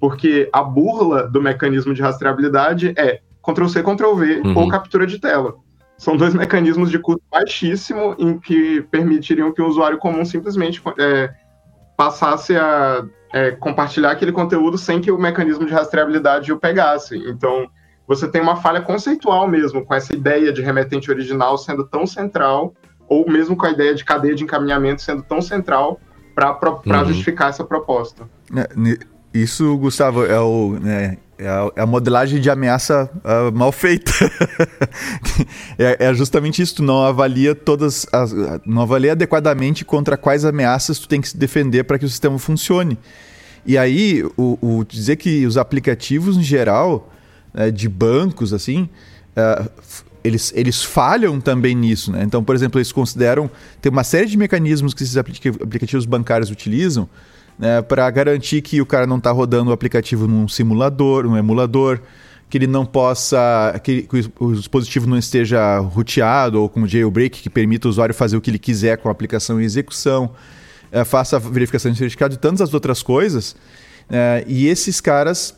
[0.00, 4.58] Porque a burla do mecanismo de rastreabilidade é Ctrl-C, Ctrl-V uhum.
[4.58, 5.54] ou captura de tela.
[5.96, 11.32] São dois mecanismos de custo baixíssimo em que permitiriam que o usuário comum simplesmente é,
[11.96, 17.16] passasse a é, compartilhar aquele conteúdo sem que o mecanismo de rastreabilidade o pegasse.
[17.28, 17.70] Então,
[18.08, 22.72] você tem uma falha conceitual mesmo, com essa ideia de remetente original sendo tão central,
[23.06, 26.00] ou mesmo com a ideia de cadeia de encaminhamento sendo tão central
[26.34, 27.04] para uhum.
[27.04, 28.24] justificar essa proposta.
[28.56, 28.98] É,
[29.34, 34.10] isso, Gustavo, é, o, né, é, a, é a modelagem de ameaça uh, mal feita.
[35.78, 38.32] é, é, justamente isso, tu não avalia todas as,
[38.64, 42.38] não avalia adequadamente contra quais ameaças tu tem que se defender para que o sistema
[42.38, 42.96] funcione.
[43.66, 47.12] E aí, o, o dizer que os aplicativos em geral
[47.58, 48.88] né, de bancos, assim,
[49.36, 49.68] uh,
[50.22, 52.12] eles, eles falham também nisso.
[52.12, 52.22] Né?
[52.22, 53.50] Então, por exemplo, eles consideram.
[53.80, 57.08] Tem uma série de mecanismos que esses aplicativos bancários utilizam
[57.58, 62.00] né, para garantir que o cara não está rodando o aplicativo num simulador, num emulador,
[62.48, 63.78] que ele não possa.
[63.82, 68.36] que, que o dispositivo não esteja roteado ou com jailbreak, que permita o usuário fazer
[68.36, 70.30] o que ele quiser com a aplicação em execução.
[70.90, 73.56] É, faça a verificação de certificado e tantas outras coisas.
[74.08, 75.57] É, e esses caras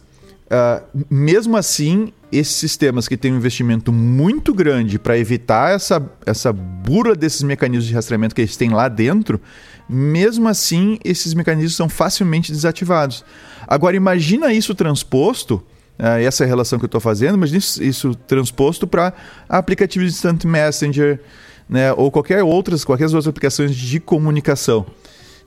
[0.50, 6.52] Uh, mesmo assim, esses sistemas que têm um investimento muito grande para evitar essa, essa
[6.52, 9.40] burla desses mecanismos de rastreamento que eles têm lá dentro,
[9.88, 13.24] mesmo assim, esses mecanismos são facilmente desativados.
[13.64, 15.62] Agora, imagina isso transposto,
[16.00, 19.12] uh, essa é relação que eu estou fazendo, mas isso, isso transposto para
[19.48, 21.20] aplicativos de Instant Messenger,
[21.68, 24.84] né, ou qualquer outras, qualquer outras aplicações de comunicação.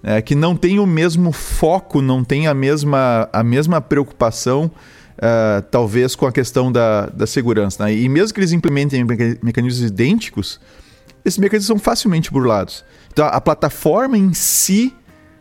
[0.04, 4.70] É, que não tem o mesmo foco, não tem a mesma, a mesma preocupação
[5.18, 7.86] uh, talvez com a questão da, da segurança.
[7.86, 7.96] Né?
[7.96, 9.04] E mesmo que eles implementem
[9.42, 10.60] mecanismos idênticos,
[11.24, 12.84] esses mecanismos são facilmente burlados.
[13.12, 14.94] Então a plataforma em si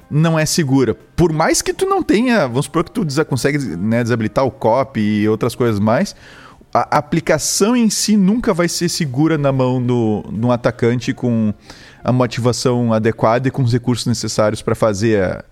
[0.08, 0.94] não é segura.
[1.16, 5.00] Por mais que tu não tenha, vamos supor que tu consegue né, desabilitar o copy
[5.00, 6.14] e outras coisas mais,
[6.72, 11.52] a aplicação em si nunca vai ser segura na mão do, do atacante com
[12.02, 15.44] a motivação adequada e com os recursos necessários para fazer a,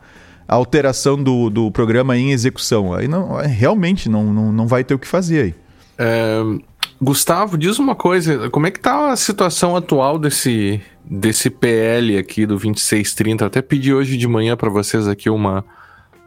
[0.48, 2.92] a alteração do, do programa em execução.
[2.92, 5.54] Aí não, realmente não, não, não vai ter o que fazer aí.
[5.98, 6.42] É,
[7.00, 12.46] Gustavo, diz uma coisa, como é que tá a situação atual desse, desse PL aqui
[12.46, 13.44] do 2630?
[13.44, 15.64] Eu até pedi hoje de manhã para vocês aqui uma,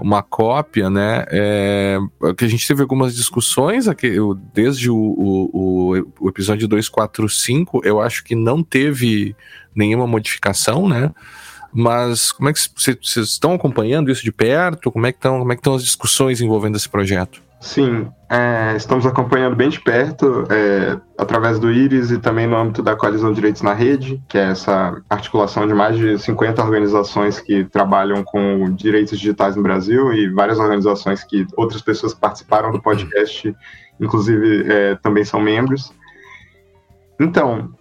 [0.04, 1.24] uma cópia, né?
[1.30, 1.98] É,
[2.38, 8.02] que a gente teve algumas discussões aqui, eu, desde o, o, o, episódio 245, eu
[8.02, 9.34] acho que não teve
[9.74, 11.10] nenhuma modificação, né?
[11.74, 14.92] Mas como é que vocês estão acompanhando isso de perto?
[14.92, 17.42] Como é que estão, como é que estão as discussões envolvendo esse projeto?
[17.64, 22.84] Sim, é, estamos acompanhando bem de perto, é, através do IRIS e também no âmbito
[22.84, 27.40] da Coalizão de Direitos na Rede, que é essa articulação de mais de 50 organizações
[27.40, 32.70] que trabalham com direitos digitais no Brasil e várias organizações que outras pessoas que participaram
[32.70, 33.56] do podcast,
[33.98, 35.94] inclusive, é, também são membros.
[37.18, 37.74] Então,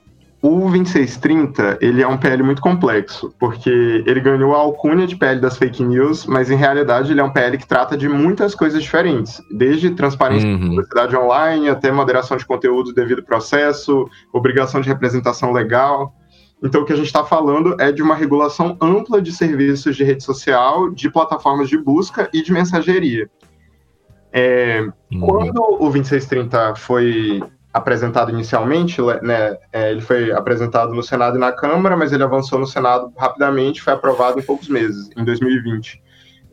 [0.43, 5.41] o 2630, ele é um PL muito complexo, porque ele ganhou a alcunha de PL
[5.41, 8.83] das fake news, mas em realidade ele é um PL que trata de muitas coisas
[8.83, 10.71] diferentes, desde transparência uhum.
[10.71, 16.13] publicidade online até moderação de conteúdo devido processo, obrigação de representação legal.
[16.61, 20.03] Então o que a gente está falando é de uma regulação ampla de serviços de
[20.03, 23.31] rede social, de plataformas de busca e de mensageria.
[24.33, 24.81] É,
[25.13, 25.21] uhum.
[25.21, 27.41] Quando o 2630 foi
[27.73, 32.59] apresentado inicialmente, né, é, ele foi apresentado no Senado e na Câmara, mas ele avançou
[32.59, 36.03] no Senado rapidamente, foi aprovado em poucos meses, em 2020.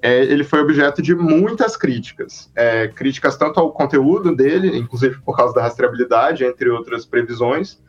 [0.02, 5.36] É, ele foi objeto de muitas críticas, é, críticas tanto ao conteúdo dele, inclusive por
[5.36, 7.82] causa da rastreabilidade, entre outras previsões,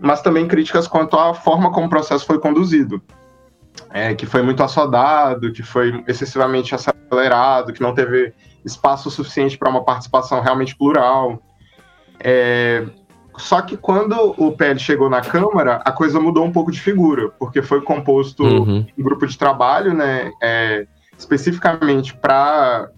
[0.00, 3.02] mas também críticas quanto à forma como o processo foi conduzido,
[3.90, 8.32] é, que foi muito assodado, que foi excessivamente acelerado, que não teve
[8.64, 11.42] espaço suficiente para uma participação realmente plural.
[12.22, 12.86] É,
[13.36, 17.30] só que quando o PL chegou na Câmara, a coisa mudou um pouco de figura,
[17.38, 18.86] porque foi composto uhum.
[18.96, 20.86] um grupo de trabalho, né, é,
[21.18, 22.90] especificamente para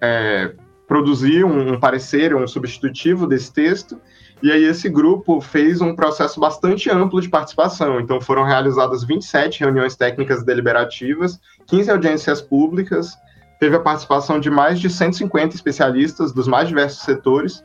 [0.00, 0.52] é,
[0.88, 4.00] produzir um, um, parecer, um substitutivo desse texto,
[4.42, 8.00] e aí esse grupo fez um processo bastante amplo de participação.
[8.00, 13.16] Então foram realizadas 27 reuniões técnicas deliberativas, 15 audiências públicas,
[13.60, 17.62] teve a participação de mais de 150 especialistas dos mais diversos setores,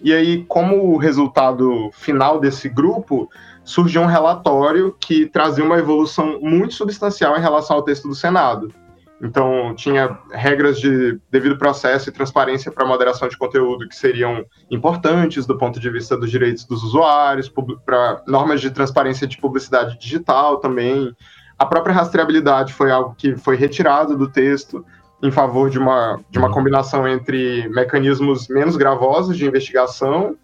[0.00, 3.28] e aí, como resultado final desse grupo,
[3.64, 8.72] surgiu um relatório que trazia uma evolução muito substancial em relação ao texto do Senado.
[9.20, 15.44] Então, tinha regras de devido processo e transparência para moderação de conteúdo que seriam importantes
[15.44, 17.52] do ponto de vista dos direitos dos usuários,
[17.84, 21.12] para normas de transparência de publicidade digital também.
[21.58, 24.84] A própria rastreabilidade foi algo que foi retirado do texto
[25.22, 26.54] em favor de uma, de uma uhum.
[26.54, 30.36] combinação entre mecanismos menos gravosos de investigação,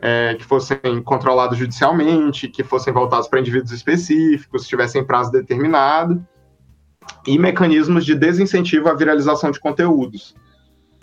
[0.00, 6.24] é, que fossem controlados judicialmente, que fossem voltados para indivíduos específicos, tivessem prazo determinado,
[7.26, 10.34] e mecanismos de desincentivo à viralização de conteúdos.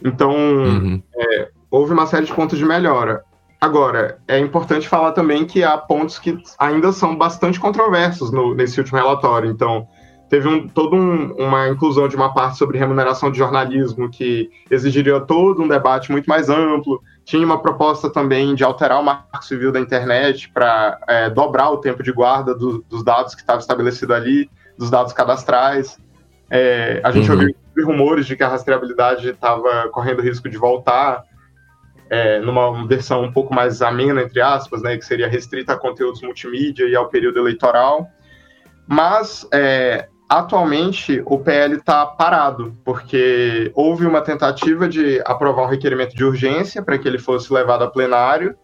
[0.04, 1.02] Então, uhum.
[1.16, 3.24] é, houve uma série de pontos de melhora.
[3.60, 8.80] Agora, é importante falar também que há pontos que ainda são bastante controversos no, nesse
[8.80, 9.50] último relatório.
[9.50, 9.88] Então,
[10.36, 15.18] teve um, toda um, uma inclusão de uma parte sobre remuneração de jornalismo que exigiria
[15.22, 17.02] todo um debate muito mais amplo.
[17.24, 21.78] Tinha uma proposta também de alterar o marco civil da internet para é, dobrar o
[21.78, 25.98] tempo de guarda do, dos dados que estava estabelecido ali, dos dados cadastrais.
[26.50, 27.40] É, a gente uhum.
[27.40, 31.24] ouviu rumores de que a rastreabilidade estava correndo risco de voltar
[32.10, 36.22] é, numa versão um pouco mais amena, entre aspas, né, que seria restrita a conteúdos
[36.22, 38.10] multimídia e ao período eleitoral.
[38.86, 46.16] Mas, é, atualmente, o PL está parado, porque houve uma tentativa de aprovar um requerimento
[46.16, 48.56] de urgência para que ele fosse levado a plenário.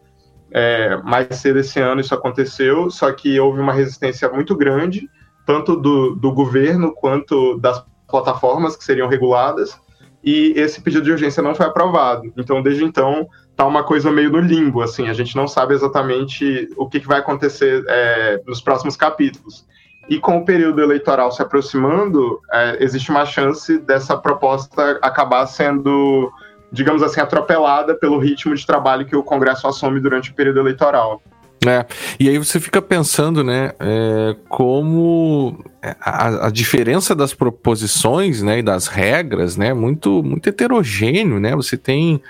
[0.54, 5.10] É, mais cedo esse ano isso aconteceu, só que houve uma resistência muito grande,
[5.46, 9.80] tanto do, do governo quanto das plataformas que seriam reguladas,
[10.24, 12.32] e esse pedido de urgência não foi aprovado.
[12.38, 16.70] Então, desde então, tá uma coisa meio no limbo, assim, a gente não sabe exatamente
[16.76, 19.66] o que, que vai acontecer é, nos próximos capítulos.
[20.12, 26.30] E com o período eleitoral se aproximando, é, existe uma chance dessa proposta acabar sendo,
[26.70, 31.22] digamos assim, atropelada pelo ritmo de trabalho que o Congresso assume durante o período eleitoral.
[31.66, 31.86] É,
[32.20, 35.64] e aí você fica pensando, né, é, como
[36.02, 41.78] a, a, diferença das proposições, né, e das regras, né, muito, muito heterogêneo, né, você
[41.78, 42.22] tem,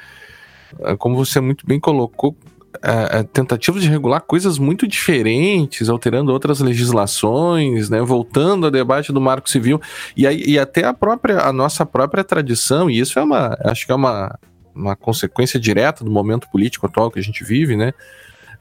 [0.81, 2.35] é, como você muito bem colocou,
[2.81, 9.11] é, é, tentativas de regular coisas muito diferentes, alterando outras legislações, né, voltando ao debate
[9.11, 9.81] do Marco Civil,
[10.15, 13.85] e, aí, e até a própria, a nossa própria tradição, e isso é uma, acho
[13.85, 14.37] que é uma,
[14.73, 17.93] uma consequência direta do momento político atual que a gente vive, né,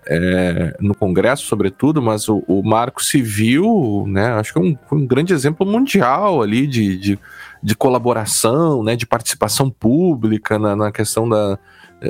[0.06, 5.06] é, no Congresso, sobretudo, mas o, o, Marco Civil, né, acho que é um, um
[5.06, 7.18] grande exemplo mundial ali de, de,
[7.62, 11.58] de, colaboração, né, de participação pública na, na questão da,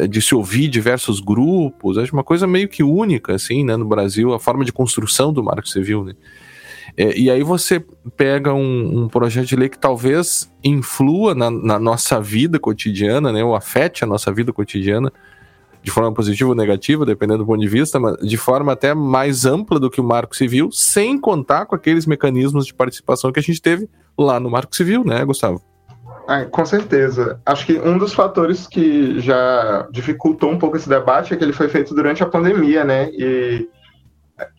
[0.09, 4.33] de se ouvir diversos grupos, acho uma coisa meio que única, assim, né, no Brasil,
[4.33, 6.15] a forma de construção do Marco Civil, né.
[6.97, 7.85] É, e aí você
[8.17, 13.45] pega um, um, projeto de lei que talvez influa na, na, nossa vida cotidiana, né,
[13.45, 15.13] ou afete a nossa vida cotidiana,
[15.83, 19.47] de forma positiva ou negativa, dependendo do ponto de vista, mas de forma até mais
[19.47, 23.43] ampla do que o Marco Civil, sem contar com aqueles mecanismos de participação que a
[23.43, 25.70] gente teve lá no Marco Civil, né, Gustavo?
[26.31, 27.41] Ah, com certeza.
[27.45, 31.53] Acho que um dos fatores que já dificultou um pouco esse debate é que ele
[31.53, 33.11] foi feito durante a pandemia, né?
[33.13, 33.69] E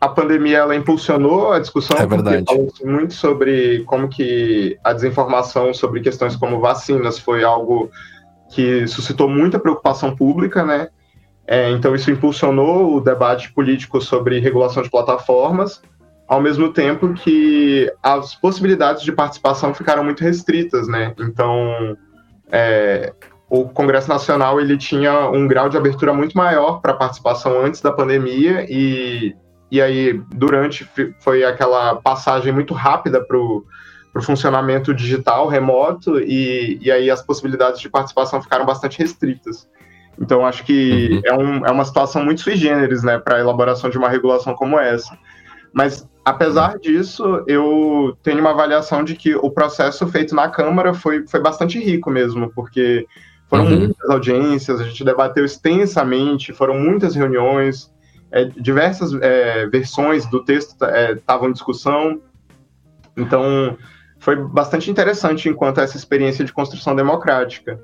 [0.02, 2.44] a pandemia ela impulsionou a discussão, é verdade.
[2.46, 7.90] falou muito sobre como que a desinformação sobre questões como vacinas foi algo
[8.54, 10.90] que suscitou muita preocupação pública, né?
[11.48, 15.82] É, então, isso impulsionou o debate político sobre regulação de plataformas,
[16.32, 21.14] ao mesmo tempo que as possibilidades de participação ficaram muito restritas, né?
[21.20, 21.98] Então,
[22.50, 23.14] é,
[23.50, 27.92] o Congresso Nacional ele tinha um grau de abertura muito maior para participação antes da
[27.92, 29.36] pandemia e,
[29.70, 30.90] e aí durante
[31.20, 33.66] foi aquela passagem muito rápida para o
[34.22, 39.68] funcionamento digital remoto e, e aí as possibilidades de participação ficaram bastante restritas.
[40.18, 41.22] Então, acho que uhum.
[41.26, 44.54] é, um, é uma situação muito sui generis, né, para a elaboração de uma regulação
[44.54, 45.18] como essa.
[45.74, 51.28] Mas, apesar disso, eu tenho uma avaliação de que o processo feito na Câmara foi,
[51.28, 53.08] foi bastante rico mesmo, porque
[53.48, 53.80] foram uhum.
[53.80, 57.92] muitas audiências, a gente debateu extensamente, foram muitas reuniões,
[58.32, 60.76] é, diversas é, versões do texto
[61.18, 62.22] estavam é, em discussão.
[63.18, 63.78] Então,
[64.20, 67.80] foi bastante interessante enquanto essa experiência de construção democrática.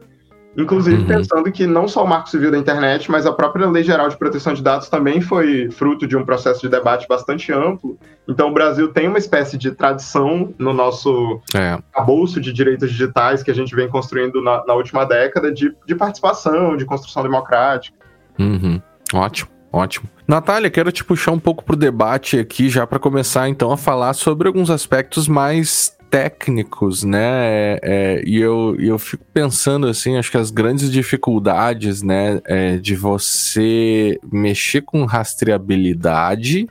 [0.57, 1.05] Inclusive uhum.
[1.05, 4.17] pensando que não só o Marco Civil da Internet, mas a própria Lei Geral de
[4.17, 7.95] Proteção de Dados também foi fruto de um processo de debate bastante amplo.
[8.27, 11.77] Então o Brasil tem uma espécie de tradição no nosso é.
[12.03, 15.93] bolso de direitos digitais que a gente vem construindo na, na última década de, de,
[15.93, 17.95] participação, de construção democrática.
[18.39, 18.81] Uhum.
[19.13, 19.51] Ótimo.
[19.71, 20.09] Ótimo.
[20.27, 23.77] Natália, quero te puxar um pouco para o debate aqui, já para começar então a
[23.77, 27.19] falar sobre alguns aspectos mais técnicos, né?
[27.21, 32.77] É, é, e eu, eu fico pensando assim, acho que as grandes dificuldades, né, é
[32.77, 36.67] de você mexer com rastreabilidade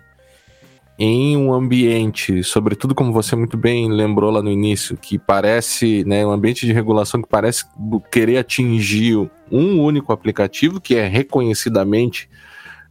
[0.99, 6.27] em um ambiente, sobretudo como você muito bem lembrou lá no início, que parece, né,
[6.27, 7.65] um ambiente de regulação que parece
[8.11, 9.17] querer atingir
[9.51, 12.31] um único aplicativo que é reconhecidamente,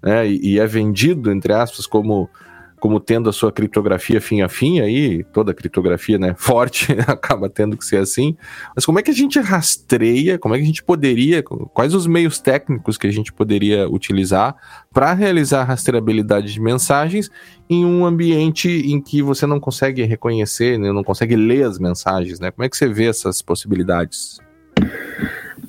[0.04, 2.30] né, e, e é vendido entre aspas como
[2.86, 7.76] como tendo a sua criptografia fim a fim, aí toda criptografia né, forte acaba tendo
[7.76, 8.38] que ser assim.
[8.76, 12.06] Mas como é que a gente rastreia, como é que a gente poderia, quais os
[12.06, 14.56] meios técnicos que a gente poderia utilizar
[14.94, 17.32] para realizar rastreabilidade de mensagens
[17.68, 22.40] em um ambiente em que você não consegue reconhecer, né, não consegue ler as mensagens,
[22.40, 22.52] né?
[22.52, 24.40] Como é que você vê essas possibilidades?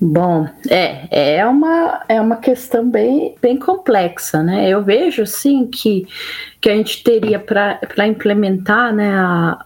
[0.00, 4.68] Bom, é, é uma, é uma questão bem, bem complexa, né?
[4.68, 6.06] Eu vejo, sim, que,
[6.60, 9.64] que a gente teria para implementar, né, a,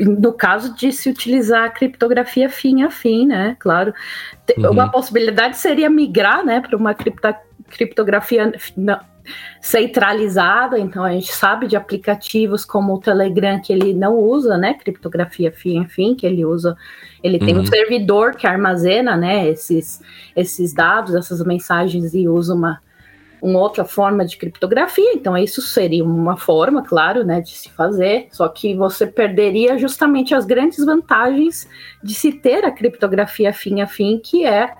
[0.00, 3.56] no caso de se utilizar a criptografia fim a fim, né?
[3.58, 3.92] Claro,
[4.56, 4.70] uhum.
[4.70, 7.36] uma possibilidade seria migrar, né, para uma cripta,
[7.68, 8.52] criptografia
[9.60, 14.74] centralizada, então a gente sabe de aplicativos como o Telegram que ele não usa, né,
[14.74, 16.76] criptografia fim a fim, que ele usa,
[17.22, 17.46] ele uhum.
[17.46, 17.66] tem um uhum.
[17.66, 20.02] servidor que armazena, né, esses,
[20.36, 22.80] esses dados, essas mensagens e usa uma,
[23.42, 28.28] uma outra forma de criptografia, então isso seria uma forma, claro, né, de se fazer,
[28.30, 31.68] só que você perderia justamente as grandes vantagens
[32.02, 34.72] de se ter a criptografia fim a fim, que é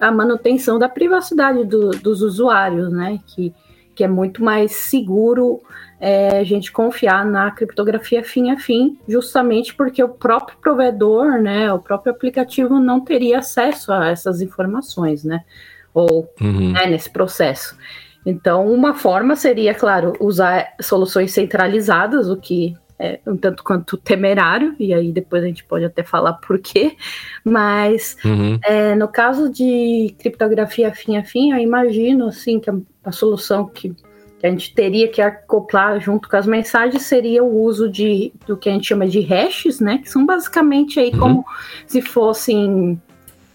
[0.00, 3.54] a manutenção da privacidade do, dos usuários, né, que
[3.98, 5.60] que é muito mais seguro
[6.00, 11.72] é, a gente confiar na criptografia fim a fim, justamente porque o próprio provedor, né,
[11.72, 15.44] o próprio aplicativo não teria acesso a essas informações, né,
[15.92, 16.72] ou uhum.
[16.72, 17.76] né, nesse processo.
[18.24, 24.74] Então, uma forma seria, claro, usar soluções centralizadas, o que é um tanto quanto temerário,
[24.78, 26.96] e aí depois a gente pode até falar por quê,
[27.44, 28.58] mas uhum.
[28.64, 32.74] é, no caso de criptografia fim a fim, eu imagino assim que a,
[33.04, 33.94] a solução que,
[34.38, 38.56] que, a gente teria que acoplar junto com as mensagens seria o uso de do
[38.56, 39.98] que a gente chama de hashes, né?
[39.98, 41.18] Que são basicamente aí uhum.
[41.18, 41.44] como
[41.86, 43.00] se fossem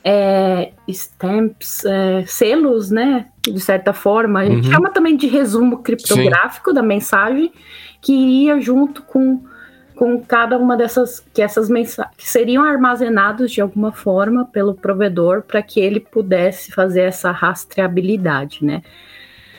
[0.04, 3.28] é, stamps, é, selos, né?
[3.42, 4.42] De certa forma.
[4.42, 4.74] A gente uhum.
[4.74, 6.76] chama também de resumo criptográfico Sim.
[6.76, 7.52] da mensagem
[8.02, 9.42] que iria junto com,
[9.96, 15.44] com cada uma dessas, que essas mensagens que seriam armazenados de alguma forma pelo provedor
[15.44, 18.84] para que ele pudesse fazer essa rastreabilidade, né?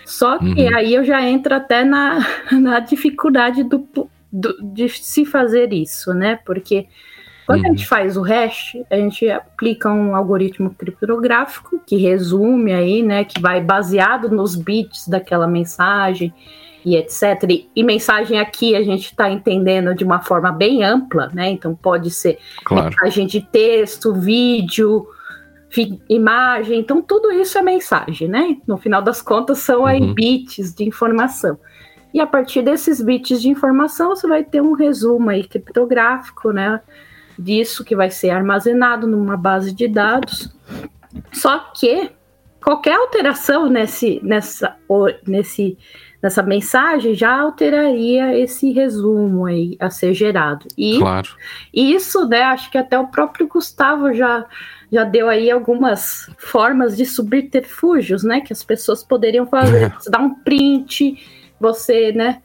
[0.05, 0.77] Só que uhum.
[0.77, 3.87] aí eu já entro até na, na dificuldade do,
[4.33, 6.39] do, de se fazer isso, né?
[6.45, 6.87] Porque
[7.47, 7.67] quando uhum.
[7.67, 13.25] a gente faz o hash, a gente aplica um algoritmo criptográfico que resume aí, né?
[13.25, 16.33] Que vai baseado nos bits daquela mensagem
[16.85, 17.45] e etc.
[17.49, 21.51] E, e, mensagem aqui a gente está entendendo de uma forma bem ampla, né?
[21.51, 22.91] Então pode ser claro.
[22.91, 25.07] mensagem de texto, vídeo,
[26.09, 28.57] imagem, então tudo isso é mensagem, né?
[28.67, 30.15] No final das contas são aí uhum.
[30.15, 31.59] bits de informação.
[32.13, 36.81] E a partir desses bits de informação você vai ter um resumo aí criptográfico, né?
[37.39, 40.55] Disso que vai ser armazenado numa base de dados.
[41.33, 42.11] Só que
[42.63, 44.77] qualquer alteração nesse, nessa,
[45.27, 45.77] nesse
[46.25, 50.67] nessa mensagem já alteraria esse resumo aí a ser gerado.
[50.75, 51.29] E claro.
[51.71, 54.47] isso, né, acho que até o próprio Gustavo já
[54.95, 60.21] já deu aí algumas formas de subterfúgios, né, que as pessoas poderiam fazer, você dar
[60.21, 61.19] um print,
[61.61, 62.41] você, né,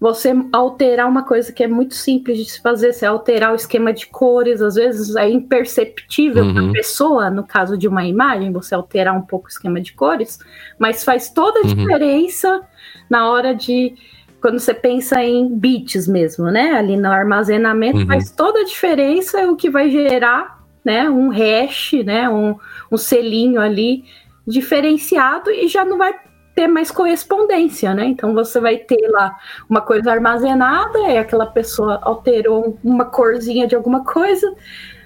[0.00, 3.92] você alterar uma coisa que é muito simples de se fazer, você alterar o esquema
[3.92, 6.54] de cores, às vezes é imperceptível uhum.
[6.54, 9.92] para a pessoa, no caso de uma imagem, você alterar um pouco o esquema de
[9.92, 10.38] cores,
[10.78, 11.74] mas faz toda a uhum.
[11.74, 12.62] diferença
[13.08, 13.94] na hora de
[14.40, 16.72] quando você pensa em bits mesmo, né?
[16.72, 18.06] Ali no armazenamento uhum.
[18.06, 21.08] faz toda a diferença o que vai gerar, né?
[21.08, 22.28] Um hash, né?
[22.28, 22.56] Um,
[22.90, 24.04] um selinho ali
[24.46, 26.14] diferenciado e já não vai
[26.54, 28.06] ter mais correspondência, né?
[28.06, 29.34] Então você vai ter lá
[29.68, 34.54] uma coisa armazenada, e aquela pessoa alterou uma corzinha de alguma coisa,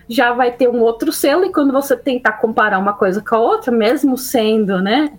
[0.09, 3.39] já vai ter um outro selo, e quando você tentar comparar uma coisa com a
[3.39, 5.13] outra, mesmo sendo, né?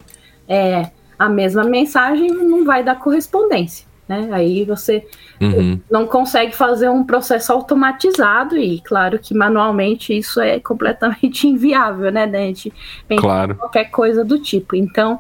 [0.48, 3.87] É, a mesma mensagem não vai dar correspondência.
[4.08, 4.30] Né?
[4.32, 5.06] Aí você
[5.42, 5.80] uhum.
[5.92, 12.26] não consegue fazer um processo automatizado e claro que manualmente isso é completamente inviável, né?
[12.32, 12.74] Gente
[13.18, 13.56] claro.
[13.56, 14.76] qualquer coisa do tipo.
[14.76, 15.20] Então,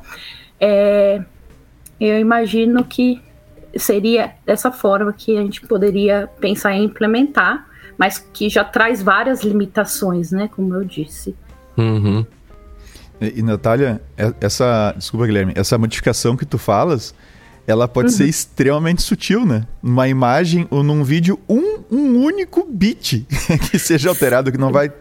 [0.59, 1.21] é,
[1.99, 3.21] eu imagino que
[3.75, 7.67] seria dessa forma que a gente poderia pensar em implementar,
[7.97, 10.49] mas que já traz várias limitações, né?
[10.55, 11.35] Como eu disse.
[11.77, 12.25] Uhum.
[13.19, 14.93] E, e, Natália, é, essa.
[14.95, 17.13] Desculpa, Guilherme, essa modificação que tu falas,
[17.67, 18.15] ela pode uhum.
[18.15, 19.67] ser extremamente sutil, né?
[19.83, 23.27] Numa imagem ou num vídeo, um, um único bit
[23.69, 24.91] que seja alterado, que não vai.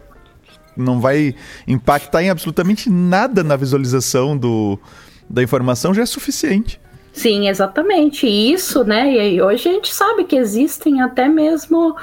[0.77, 1.35] Não vai
[1.67, 4.79] impactar em absolutamente nada na visualização do,
[5.27, 6.79] da informação já é suficiente.
[7.15, 8.27] Sim, exatamente.
[8.27, 9.11] Isso, né?
[9.11, 11.97] E hoje a gente sabe que existem até mesmo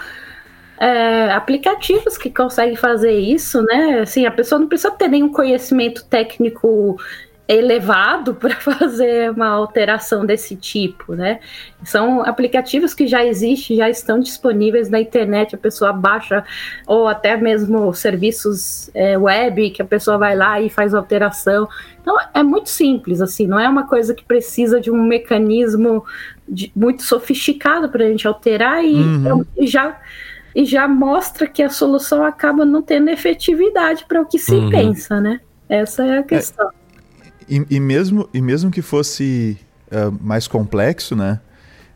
[0.80, 4.00] é, aplicativos que conseguem fazer isso, né?
[4.00, 6.98] Assim, a pessoa não precisa ter nenhum conhecimento técnico
[7.48, 11.40] elevado para fazer uma alteração desse tipo, né?
[11.84, 16.44] São aplicativos que já existem, já estão disponíveis na internet, a pessoa baixa,
[16.88, 21.68] ou até mesmo serviços é, web que a pessoa vai lá e faz alteração.
[22.02, 26.06] Então é muito simples, assim, não é uma coisa que precisa de um mecanismo
[26.48, 29.46] de, muito sofisticado para a gente alterar e, uhum.
[29.58, 30.00] e já
[30.56, 34.70] e já mostra que a solução acaba não tendo efetividade para o que se uhum.
[34.70, 35.40] pensa, né?
[35.68, 36.70] Essa é a questão.
[36.70, 36.83] É,
[37.50, 39.58] e, e, mesmo, e mesmo que fosse
[39.92, 41.40] uh, mais complexo, né?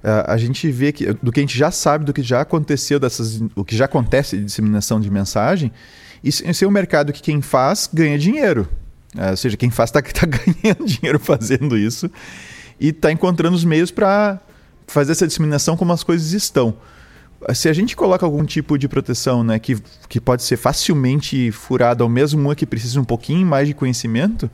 [0.03, 2.99] Uh, a gente vê que do que a gente já sabe, do que já aconteceu
[2.99, 5.71] dessas, o que já acontece de disseminação de mensagem,
[6.23, 8.67] isso, esse é um mercado que quem faz ganha dinheiro.
[9.15, 12.09] Uh, ou seja, quem faz está tá ganhando dinheiro fazendo isso
[12.79, 14.39] e está encontrando os meios para
[14.85, 16.75] fazer essa disseminação como as coisas estão.
[17.53, 19.77] Se a gente coloca algum tipo de proteção né, que,
[20.09, 24.49] que pode ser facilmente furada, ou mesmo uma que precisa um pouquinho mais de conhecimento,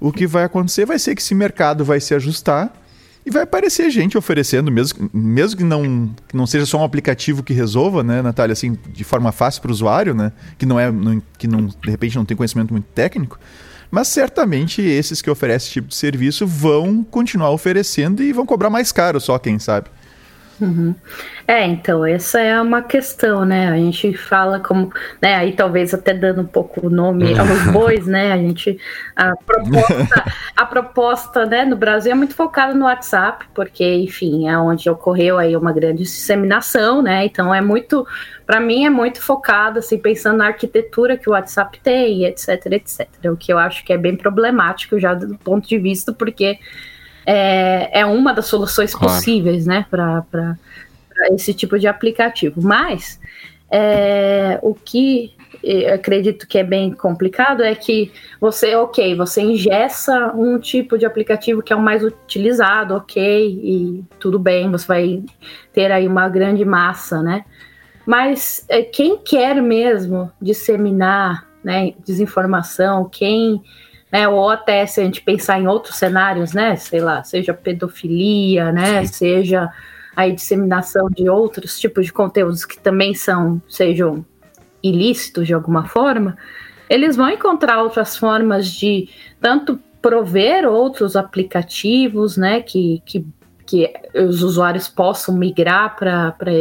[0.00, 2.72] o que vai acontecer vai ser que esse mercado vai se ajustar
[3.26, 7.42] e vai aparecer gente oferecendo, mesmo, mesmo que não, que não seja só um aplicativo
[7.42, 10.90] que resolva, né, Natália, assim, de forma fácil para o usuário, né, que não é,
[10.90, 13.38] não, que não, de repente não tem conhecimento muito técnico,
[13.90, 18.70] mas certamente esses que oferecem esse tipo de serviço vão continuar oferecendo e vão cobrar
[18.70, 19.88] mais caro, só quem sabe.
[20.60, 20.94] Uhum.
[21.46, 23.68] É, então, essa é uma questão, né?
[23.68, 24.92] A gente fala como,
[25.22, 25.36] né?
[25.36, 27.40] Aí talvez até dando um pouco o nome uhum.
[27.40, 28.32] aos bois, né?
[28.32, 28.78] A gente,
[29.14, 30.24] a proposta,
[30.56, 35.38] a proposta, né, no Brasil é muito focada no WhatsApp, porque, enfim, é onde ocorreu
[35.38, 37.24] aí uma grande disseminação, né?
[37.24, 38.06] Então é muito,
[38.44, 43.08] para mim é muito focado, assim, pensando na arquitetura que o WhatsApp tem, etc, etc.
[43.26, 46.58] O que eu acho que é bem problemático já do ponto de vista, porque
[47.30, 49.12] é, é uma das soluções claro.
[49.14, 50.56] possíveis, né, para
[51.32, 52.62] esse tipo de aplicativo.
[52.62, 53.20] Mas
[53.70, 55.36] é, o que
[55.92, 58.10] acredito que é bem complicado é que
[58.40, 64.04] você, ok, você ingessa um tipo de aplicativo que é o mais utilizado, ok, e
[64.18, 65.22] tudo bem, você vai
[65.70, 67.44] ter aí uma grande massa, né?
[68.06, 73.62] Mas é, quem quer mesmo disseminar né, desinformação, quem
[74.10, 74.28] né?
[74.28, 76.76] Ou até se a gente pensar em outros cenários, né?
[76.76, 79.04] Sei lá, seja pedofilia, né?
[79.04, 79.12] Sim.
[79.12, 79.70] Seja
[80.16, 84.24] a disseminação de outros tipos de conteúdos que também são, sejam
[84.82, 86.36] ilícitos de alguma forma,
[86.88, 89.08] eles vão encontrar outras formas de
[89.40, 92.62] tanto prover outros aplicativos, né?
[92.62, 93.26] Que, que
[93.68, 96.54] que os usuários possam migrar para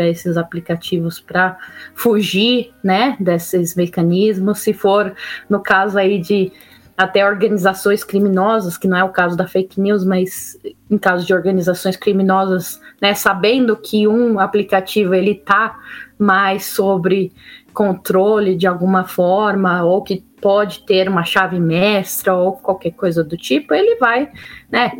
[0.00, 1.56] esses aplicativos para
[1.94, 4.58] fugir né, desses mecanismos.
[4.58, 5.14] Se for
[5.48, 6.52] no caso aí de
[7.00, 10.58] até organizações criminosas, que não é o caso da fake news, mas
[10.90, 15.78] em caso de organizações criminosas, né, sabendo que um aplicativo ele tá
[16.18, 17.32] mais sobre
[17.72, 23.36] controle de alguma forma ou que pode ter uma chave mestra ou qualquer coisa do
[23.36, 24.30] tipo, ele vai,
[24.70, 24.92] né?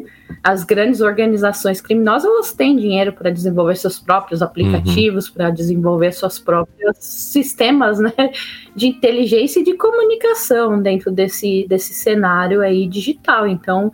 [0.43, 5.34] As grandes organizações criminosas elas têm dinheiro para desenvolver seus próprios aplicativos, uhum.
[5.34, 8.12] para desenvolver seus próprios sistemas, né,
[8.74, 13.47] de inteligência e de comunicação dentro desse, desse cenário aí digital.
[13.47, 13.93] Então,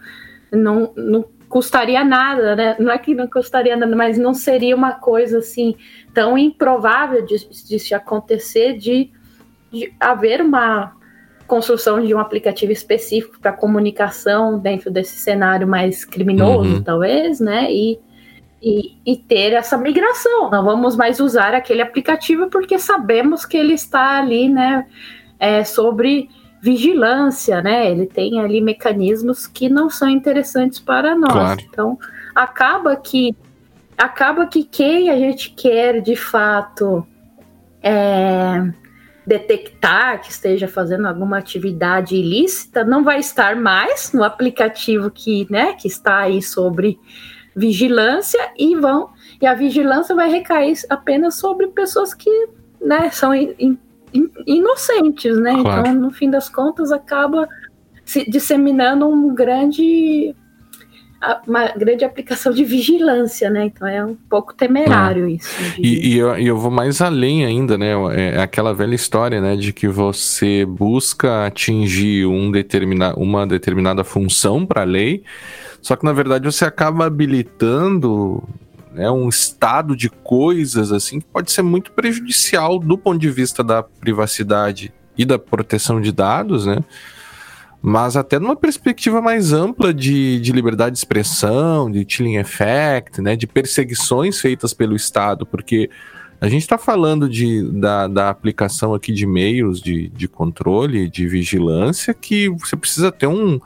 [0.52, 2.76] não, não custaria nada, né?
[2.78, 5.74] Não é que não custaria nada, mas não seria uma coisa assim
[6.12, 7.36] tão improvável de,
[7.66, 9.10] de se acontecer de,
[9.72, 10.95] de haver uma
[11.46, 16.82] construção de um aplicativo específico para comunicação dentro desse cenário mais criminoso, uhum.
[16.82, 17.72] talvez, né?
[17.72, 17.98] E,
[18.62, 20.50] e, e, ter essa migração.
[20.50, 24.86] Não vamos mais usar aquele aplicativo porque sabemos que ele está ali, né?
[25.38, 26.28] É, sobre
[26.60, 27.90] vigilância, né?
[27.90, 31.32] Ele tem ali mecanismos que não são interessantes para nós.
[31.32, 31.60] Claro.
[31.68, 31.98] Então,
[32.34, 33.36] acaba que
[33.96, 37.06] acaba que quem a gente quer de fato
[37.82, 38.68] é,
[39.26, 45.74] detectar que esteja fazendo alguma atividade ilícita, não vai estar mais no aplicativo que, né,
[45.74, 46.98] que está aí sobre
[47.54, 49.10] vigilância e vão
[49.40, 52.48] e a vigilância vai recair apenas sobre pessoas que,
[52.80, 53.78] né, são in,
[54.12, 55.60] in, inocentes, né?
[55.60, 55.80] Claro.
[55.80, 57.48] Então, no fim das contas, acaba
[58.04, 60.34] se disseminando um grande
[61.46, 63.64] uma grande aplicação de vigilância, né?
[63.64, 65.32] Então é um pouco temerário é.
[65.32, 65.48] isso.
[65.78, 67.92] E, e, eu, eu, vou mais além ainda, né?
[68.14, 69.56] É aquela velha história, né?
[69.56, 75.22] De que você busca atingir um determina, uma determinada função para a lei,
[75.80, 78.42] só que na verdade você acaba habilitando
[78.92, 83.62] né, um estado de coisas assim que pode ser muito prejudicial do ponto de vista
[83.62, 86.78] da privacidade e da proteção de dados, né?
[87.82, 93.36] Mas até numa perspectiva mais ampla de, de liberdade de expressão, de chilling effect, né,
[93.36, 95.90] de perseguições feitas pelo Estado, porque
[96.40, 101.26] a gente está falando de, da, da aplicação aqui de meios de, de controle, de
[101.26, 103.58] vigilância, que você precisa ter um,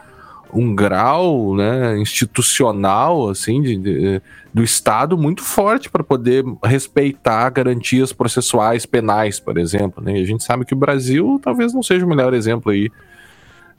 [0.52, 8.12] um grau né, institucional assim de, de, do Estado muito forte para poder respeitar garantias
[8.12, 10.02] processuais penais, por exemplo.
[10.02, 10.18] Né?
[10.18, 12.90] E a gente sabe que o Brasil talvez não seja o melhor exemplo aí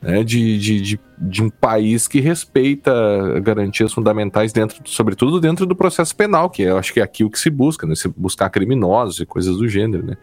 [0.02, 2.92] né, de, de, de, de, um país que respeita
[3.40, 7.30] garantias fundamentais dentro, sobretudo dentro do processo penal, que eu acho que é aqui o
[7.30, 10.16] que se busca, né, se buscar criminosos e coisas do gênero, né.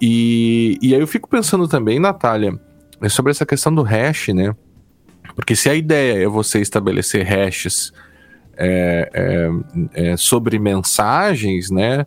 [0.00, 2.58] E, e aí eu fico pensando também, Natália,
[3.00, 4.54] é sobre essa questão do hash, né?
[5.34, 7.92] Porque se a ideia é você estabelecer hashes
[8.56, 12.06] é, é, é, sobre mensagens, né?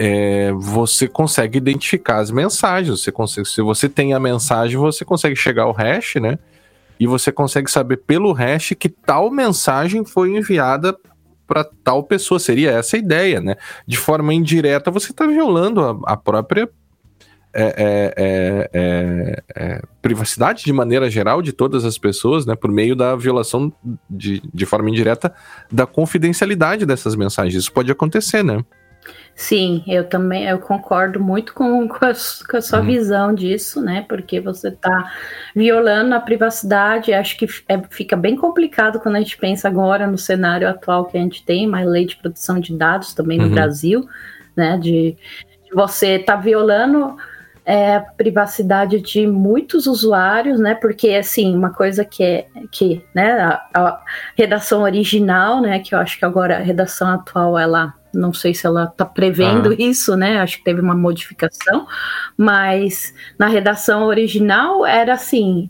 [0.00, 3.00] É, você consegue identificar as mensagens.
[3.00, 6.38] Você consegue, se você tem a mensagem, você consegue chegar ao hash, né?
[7.00, 10.96] E você consegue saber pelo hash que tal mensagem foi enviada
[11.48, 12.38] para tal pessoa.
[12.38, 13.56] Seria essa a ideia, né?
[13.86, 16.70] De forma indireta, você está violando a, a própria
[17.52, 22.70] é é, é, é, é, privacidade de maneira geral de todas as pessoas, né, por
[22.70, 23.72] meio da violação
[24.08, 25.34] de, de forma indireta
[25.72, 27.54] da confidencialidade dessas mensagens.
[27.54, 28.62] Isso pode acontecer, né?
[29.40, 32.12] Sim, eu também eu concordo muito com, com, a,
[32.50, 32.86] com a sua uhum.
[32.86, 34.04] visão disso, né?
[34.08, 35.12] Porque você está
[35.54, 37.14] violando a privacidade.
[37.14, 41.16] Acho que é, fica bem complicado quando a gente pensa agora no cenário atual que
[41.16, 43.54] a gente tem, uma lei de proteção de dados também no uhum.
[43.54, 44.08] Brasil,
[44.56, 44.76] né?
[44.76, 45.16] De,
[45.64, 47.16] de você estar tá violando
[47.64, 50.74] é, a privacidade de muitos usuários, né?
[50.74, 54.04] Porque assim, uma coisa que é que, né, a, a,
[54.36, 58.66] redação original, né, que eu acho que agora a redação atual ela não sei se
[58.66, 59.76] ela está prevendo ah.
[59.78, 60.40] isso, né?
[60.40, 61.86] Acho que teve uma modificação,
[62.36, 65.68] mas na redação original era assim,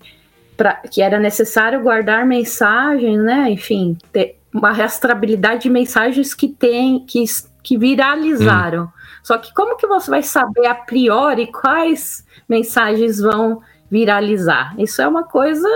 [0.56, 3.50] pra, que era necessário guardar mensagens, né?
[3.50, 7.24] Enfim, ter uma rastreabilidade de mensagens que tem que,
[7.62, 8.84] que viralizaram.
[8.84, 8.88] Hum.
[9.22, 13.60] Só que como que você vai saber a priori quais mensagens vão
[13.90, 14.74] viralizar?
[14.78, 15.68] Isso é uma coisa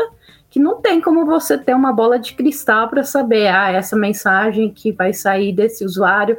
[0.53, 4.71] que não tem como você ter uma bola de cristal para saber, ah, essa mensagem
[4.71, 6.37] que vai sair desse usuário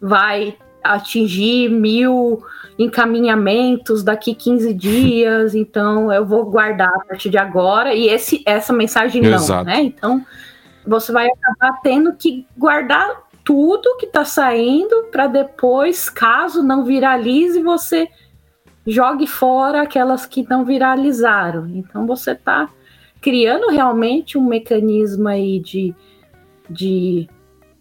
[0.00, 2.42] vai atingir mil
[2.78, 8.72] encaminhamentos daqui 15 dias, então eu vou guardar a partir de agora, e esse, essa
[8.72, 9.66] mensagem não, Exato.
[9.66, 9.82] né?
[9.82, 10.24] Então
[10.86, 17.62] você vai acabar tendo que guardar tudo que está saindo para depois, caso não viralize,
[17.62, 18.08] você
[18.86, 21.66] jogue fora aquelas que não viralizaram.
[21.66, 22.66] Então você está
[23.22, 25.94] criando realmente um mecanismo aí de,
[26.68, 27.28] de,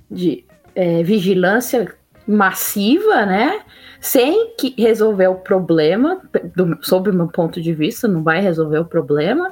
[0.09, 1.93] de é, vigilância
[2.25, 3.59] massiva, né?
[3.99, 6.21] Sem que resolver o problema,
[6.55, 9.51] do, sob o meu ponto de vista, não vai resolver o problema.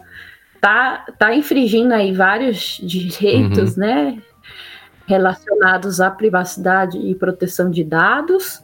[0.62, 3.80] Tá, tá infringindo aí vários direitos, uhum.
[3.80, 4.22] né?
[5.10, 8.64] relacionados à privacidade e proteção de dados.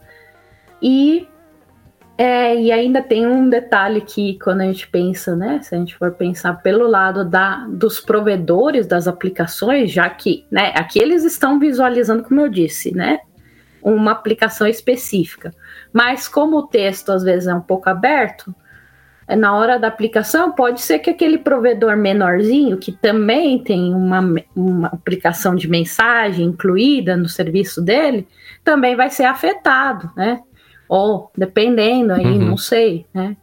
[0.80, 1.26] E,
[2.18, 5.94] é, e ainda tem um detalhe que, quando a gente pensa, né, se a gente
[5.96, 11.58] for pensar pelo lado da, dos provedores das aplicações, já que né, aqui eles estão
[11.58, 13.20] visualizando, como eu disse, né,
[13.82, 15.52] uma aplicação específica.
[15.92, 18.54] Mas como o texto às vezes é um pouco aberto,
[19.28, 24.20] na hora da aplicação, pode ser que aquele provedor menorzinho, que também tem uma,
[24.54, 28.26] uma aplicação de mensagem incluída no serviço dele,
[28.62, 30.40] também vai ser afetado, né?
[30.88, 32.38] Ou dependendo aí, uhum.
[32.38, 33.36] não sei, né?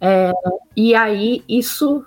[0.00, 0.32] É,
[0.76, 2.04] e aí isso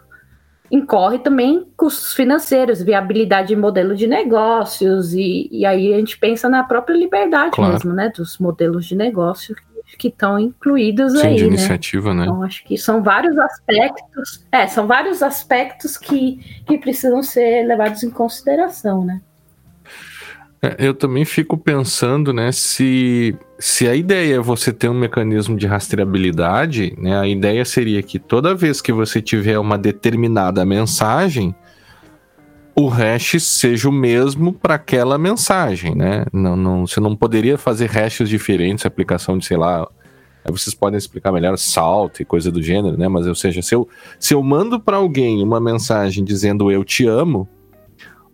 [0.71, 6.49] incorre também custos financeiros, viabilidade de modelo de negócios, e, e aí a gente pensa
[6.49, 7.73] na própria liberdade claro.
[7.73, 8.11] mesmo, né?
[8.15, 9.55] Dos modelos de negócio
[9.97, 11.49] que estão incluídos Sim, aí, de né?
[11.49, 12.23] iniciativa, né?
[12.23, 18.01] Então acho que são vários aspectos, é, são vários aspectos que, que precisam ser levados
[18.03, 19.21] em consideração, né?
[20.63, 25.57] É, eu também fico pensando, né, se, se a ideia é você ter um mecanismo
[25.57, 31.53] de rastreabilidade, né, a ideia seria que toda vez que você tiver uma determinada mensagem,
[32.73, 36.25] o hash seja o mesmo para aquela mensagem, né?
[36.33, 39.87] Não, não, você não poderia fazer hashes diferentes, aplicação de, sei lá,
[40.47, 43.07] vocês podem explicar melhor, salto e coisa do gênero, né?
[43.07, 43.87] Mas, ou seja, se eu,
[44.17, 47.47] se eu mando para alguém uma mensagem dizendo eu te amo,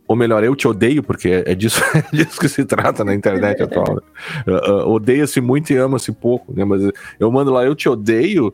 [0.10, 3.62] ou melhor, eu te odeio, porque é disso, é disso que se trata na internet
[3.62, 4.02] atual.
[4.48, 6.66] Uh, uh, Odeia-se muito e ama-se pouco, né?
[6.66, 6.82] Mas
[7.20, 8.52] eu mando lá eu te odeio,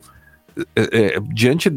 [0.75, 1.69] é, é, diante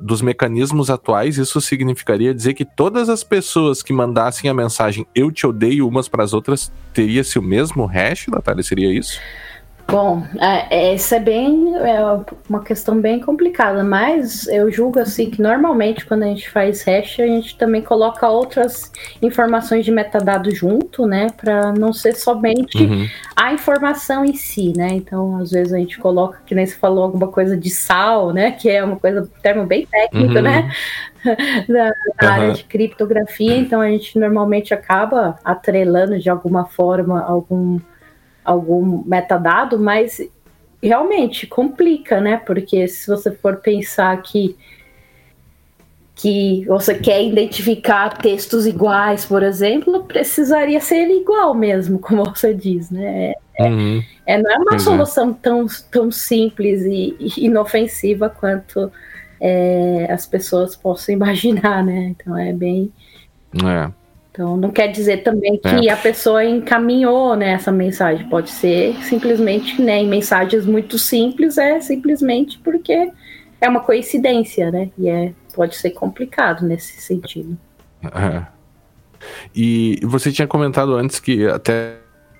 [0.00, 5.32] dos mecanismos atuais, isso significaria dizer que todas as pessoas que mandassem a mensagem eu
[5.32, 8.62] te odeio umas para as outras teria-se o mesmo hash, Natália?
[8.62, 9.18] Seria isso?
[9.88, 12.00] Bom, é, essa é bem é
[12.48, 17.20] uma questão bem complicada, mas eu julgo assim que normalmente quando a gente faz hash,
[17.20, 18.90] a gente também coloca outras
[19.22, 23.06] informações de metadado junto, né, para não ser somente uhum.
[23.36, 24.88] a informação em si, né?
[24.90, 28.50] Então, às vezes a gente coloca, que nem você falou, alguma coisa de sal, né,
[28.50, 30.42] que é uma coisa, um termo bem técnico, uhum.
[30.42, 30.68] né?
[31.68, 31.84] na,
[32.20, 32.34] na uhum.
[32.34, 37.78] área de criptografia, então a gente normalmente acaba atrelando de alguma forma algum
[38.46, 40.20] algum metadado, mas
[40.82, 42.36] realmente complica, né?
[42.36, 44.56] Porque se você for pensar que
[46.16, 52.90] que você quer identificar textos iguais, por exemplo, precisaria ser igual mesmo, como você diz,
[52.90, 53.34] né?
[53.58, 54.02] É, uhum.
[54.24, 54.78] é não é uma é.
[54.78, 58.90] solução tão, tão simples e, e, inofensiva quanto
[59.38, 62.14] é, as pessoas possam imaginar, né?
[62.18, 62.90] Então é bem.
[63.54, 64.05] É.
[64.36, 65.90] Então não quer dizer também que é.
[65.90, 68.28] a pessoa encaminhou né, essa mensagem.
[68.28, 73.10] Pode ser simplesmente, né, em mensagens muito simples, é simplesmente porque
[73.58, 74.90] é uma coincidência, né?
[74.98, 77.56] E é, pode ser complicado nesse sentido.
[78.14, 78.42] É.
[79.54, 81.94] E você tinha comentado antes que até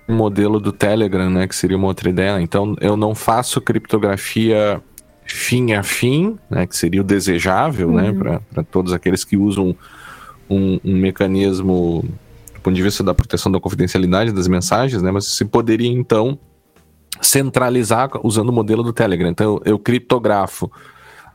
[0.07, 2.39] o modelo do Telegram, né, que seria uma outra ideia.
[2.39, 4.79] Então, eu não faço criptografia
[5.25, 8.19] fim a fim, né, que seria o desejável, né, uhum.
[8.19, 9.75] né, para todos aqueles que usam
[10.49, 12.03] um, um, mecanismo
[12.53, 16.37] do ponto de vista da proteção da confidencialidade das mensagens, né, mas se poderia então
[17.21, 19.29] centralizar usando o modelo do Telegram.
[19.29, 20.71] Então, eu, eu criptografo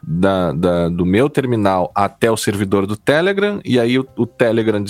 [0.03, 4.85] da, da, do meu terminal até o servidor do Telegram, e aí o, o Telegram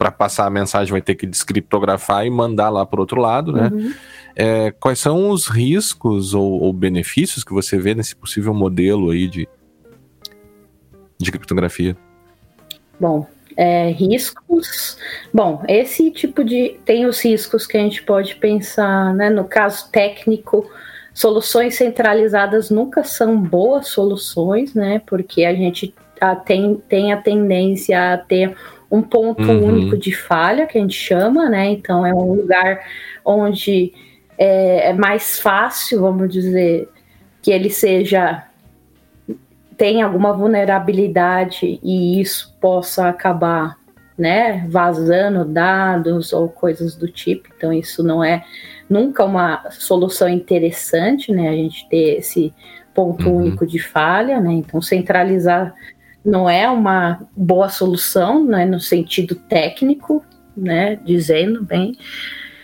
[0.00, 3.52] para passar a mensagem vai ter que descriptografar e mandar lá para o outro lado,
[3.52, 3.70] né?
[3.70, 3.92] Uhum.
[4.34, 9.28] É, quais são os riscos ou, ou, benefícios que você vê nesse possível modelo aí
[9.28, 9.46] de,
[11.18, 11.94] de criptografia?
[12.98, 13.26] Bom,
[13.60, 14.96] é, riscos.
[15.34, 16.80] Bom, esse tipo de.
[16.86, 19.28] Tem os riscos que a gente pode pensar, né?
[19.28, 20.70] No caso técnico,
[21.12, 25.02] soluções centralizadas nunca são boas soluções, né?
[25.04, 28.56] Porque a gente a, tem, tem a tendência a ter
[28.90, 29.66] um ponto uhum.
[29.66, 31.68] único de falha, que a gente chama, né?
[31.68, 32.80] Então é um lugar
[33.22, 33.92] onde
[34.38, 36.88] é, é mais fácil, vamos dizer,
[37.42, 38.42] que ele seja
[39.80, 43.78] tem alguma vulnerabilidade e isso possa acabar,
[44.18, 47.48] né, vazando dados ou coisas do tipo.
[47.56, 48.44] Então isso não é
[48.90, 51.48] nunca uma solução interessante, né?
[51.48, 52.52] A gente ter esse
[52.94, 53.36] ponto uhum.
[53.36, 54.52] único de falha, né?
[54.52, 55.74] Então centralizar
[56.22, 60.22] não é uma boa solução, né, no sentido técnico,
[60.54, 61.96] né, dizendo bem.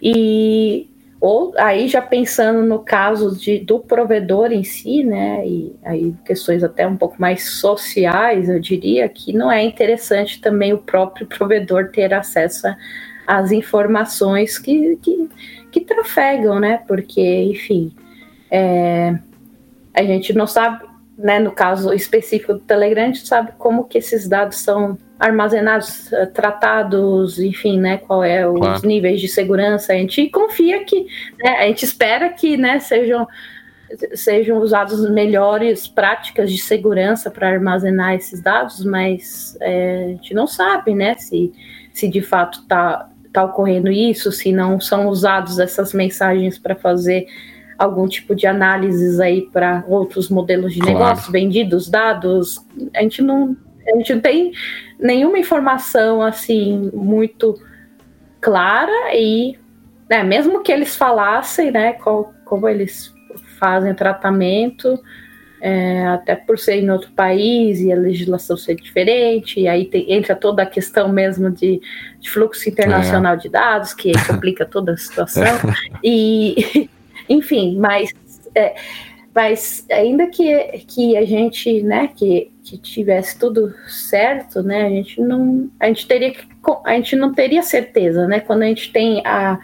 [0.03, 0.91] E
[1.27, 6.62] ou aí já pensando no caso de, do provedor em si, né, e aí questões
[6.62, 11.91] até um pouco mais sociais, eu diria que não é interessante também o próprio provedor
[11.91, 12.68] ter acesso
[13.27, 15.29] às informações que, que,
[15.72, 17.93] que trafegam, né, porque, enfim,
[18.49, 19.18] é,
[19.93, 20.87] a gente não sabe
[21.18, 26.12] né, no caso específico do Telegram, a gente sabe como que esses dados são armazenados,
[26.12, 28.87] eh, tratados, enfim, né, qual é os claro.
[28.87, 29.93] níveis de segurança.
[29.93, 31.07] A gente confia que,
[31.43, 33.27] né, a gente espera que, né, sejam
[34.14, 40.47] sejam usadas melhores práticas de segurança para armazenar esses dados, mas é, a gente não
[40.47, 41.53] sabe, né, se,
[41.93, 47.27] se de fato está tá ocorrendo isso, se não são usados essas mensagens para fazer
[47.79, 50.95] algum tipo de análises aí para outros modelos de claro.
[50.95, 52.64] negócio vendidos, dados.
[52.95, 53.57] A gente não,
[53.89, 54.53] a gente não tem
[54.99, 57.61] nenhuma informação assim muito
[58.41, 59.59] clara e
[60.09, 63.12] né, mesmo que eles falassem, né, qual, como eles
[63.59, 65.01] fazem tratamento,
[65.61, 70.12] é, até por ser em outro país e a legislação ser diferente, e aí tem,
[70.12, 71.80] entra toda a questão mesmo de,
[72.20, 73.37] de fluxo internacional é.
[73.37, 75.45] de dados, que complica toda a situação.
[76.05, 76.89] E,
[77.28, 78.12] enfim, mas,
[78.55, 78.76] é,
[79.37, 80.51] mas ainda que,
[80.89, 86.09] que a gente, né, que, que tivesse tudo certo, né, a gente não, a gente
[86.09, 86.49] teria que,
[86.87, 89.59] a gente não teria certeza, né, quando a gente tem a,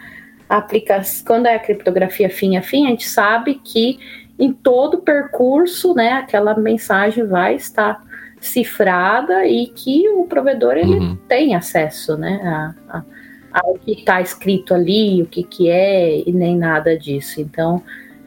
[0.47, 3.97] a aplicação, quando é a criptografia fim a fim, a gente sabe que
[4.37, 7.99] em todo o percurso, né, aquela mensagem vai estar
[8.39, 11.17] cifrada e que o provedor ele uhum.
[11.27, 13.03] tem acesso, né, a, a
[13.51, 17.39] ao que está escrito ali, o que, que é, e nem nada disso.
[17.39, 17.83] Então,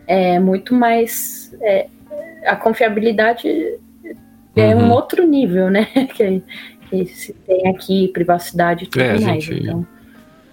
[0.07, 1.55] é muito mais.
[1.61, 1.89] É,
[2.47, 3.49] a confiabilidade
[4.55, 4.85] é uhum.
[4.85, 5.87] um outro nível, né?
[6.15, 6.43] que,
[6.89, 9.45] que, se tem aqui, privacidade e tudo é, mais.
[9.45, 9.63] Gente...
[9.63, 9.87] Então.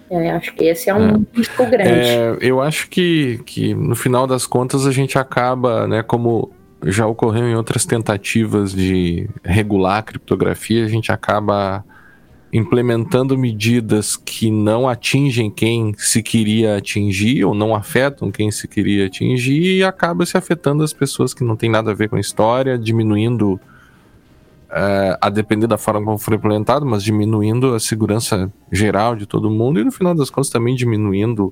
[0.09, 1.37] É, acho que esse é um é.
[1.37, 1.89] risco grande.
[1.89, 6.51] É, eu acho que, que no final das contas a gente acaba, né, como
[6.85, 11.83] já ocorreu em outras tentativas de regular a criptografia, a gente acaba
[12.53, 19.07] implementando medidas que não atingem quem se queria atingir ou não afetam quem se queria
[19.07, 22.19] atingir e acaba se afetando as pessoas que não tem nada a ver com a
[22.19, 23.59] história, diminuindo
[24.69, 29.49] é, a depender da forma como for implementado, mas diminuindo a segurança geral de todo
[29.49, 31.51] mundo e no final das contas também diminuindo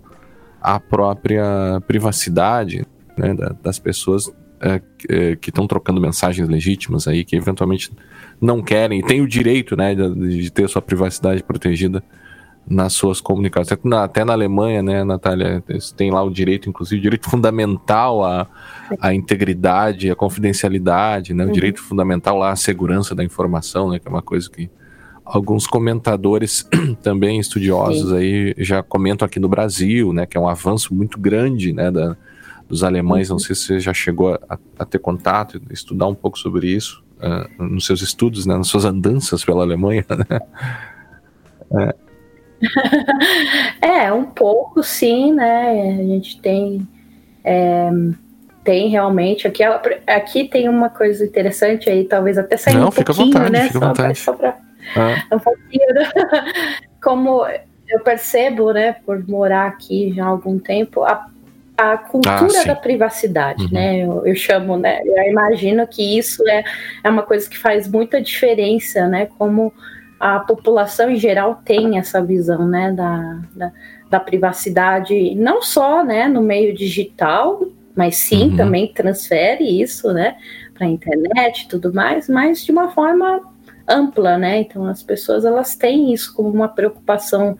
[0.62, 2.86] a própria privacidade
[3.18, 4.32] né, das pessoas
[4.62, 7.92] é, é que estão trocando mensagens legítimas aí, que eventualmente
[8.40, 12.04] não querem, e têm o direito né, de, de ter sua privacidade protegida
[12.68, 13.78] nas suas comunicações.
[13.94, 15.64] Até na Alemanha, né, Natália,
[15.96, 18.48] tem lá o direito, inclusive, o direito fundamental à,
[19.00, 21.54] à integridade, à confidencialidade, né, o uhum.
[21.54, 24.70] direito fundamental lá à segurança da informação, né, que é uma coisa que
[25.26, 26.68] alguns comentadores
[27.02, 28.16] também estudiosos Sim.
[28.16, 32.16] aí já comentam aqui no Brasil, né, que é um avanço muito grande, né, da,
[32.72, 33.30] dos alemães.
[33.30, 33.36] Uhum.
[33.36, 37.04] Não sei se você já chegou a, a ter contato, estudar um pouco sobre isso.
[37.18, 40.06] uh, nos seus estudos, né, nas suas andanças pela Alemanha.
[40.10, 40.40] Né?
[41.80, 41.96] É.
[44.06, 46.00] é, um pouco sim, né?
[46.00, 46.88] A gente tem.
[47.44, 47.90] É,
[48.64, 49.48] tem realmente.
[49.48, 49.64] Aqui,
[50.08, 53.68] aqui tem uma coisa interessante aí, talvez até sair Não, um fica pouquinho, vontade, né?
[53.68, 54.20] Fica só, vontade.
[54.20, 54.58] Só pra,
[54.96, 55.24] ah.
[55.36, 55.94] um pouquinho.
[55.94, 56.10] Né?
[57.02, 57.46] Como
[57.90, 61.28] eu percebo, né, por morar aqui já há algum tempo, a,
[61.82, 63.72] a cultura ah, da privacidade, uhum.
[63.72, 64.00] né?
[64.00, 65.02] Eu, eu, chamo, né?
[65.04, 66.64] Eu imagino que isso é,
[67.04, 69.28] é uma coisa que faz muita diferença, né?
[69.38, 69.74] Como
[70.22, 73.72] a população em geral tem essa visão, né, da, da,
[74.08, 77.66] da privacidade, não só, né, no meio digital,
[77.96, 78.58] mas sim uhum.
[78.58, 80.38] também transfere isso, né,
[80.76, 83.42] para a internet e tudo mais, mas de uma forma
[83.88, 84.60] ampla, né?
[84.60, 87.58] Então as pessoas elas têm isso como uma preocupação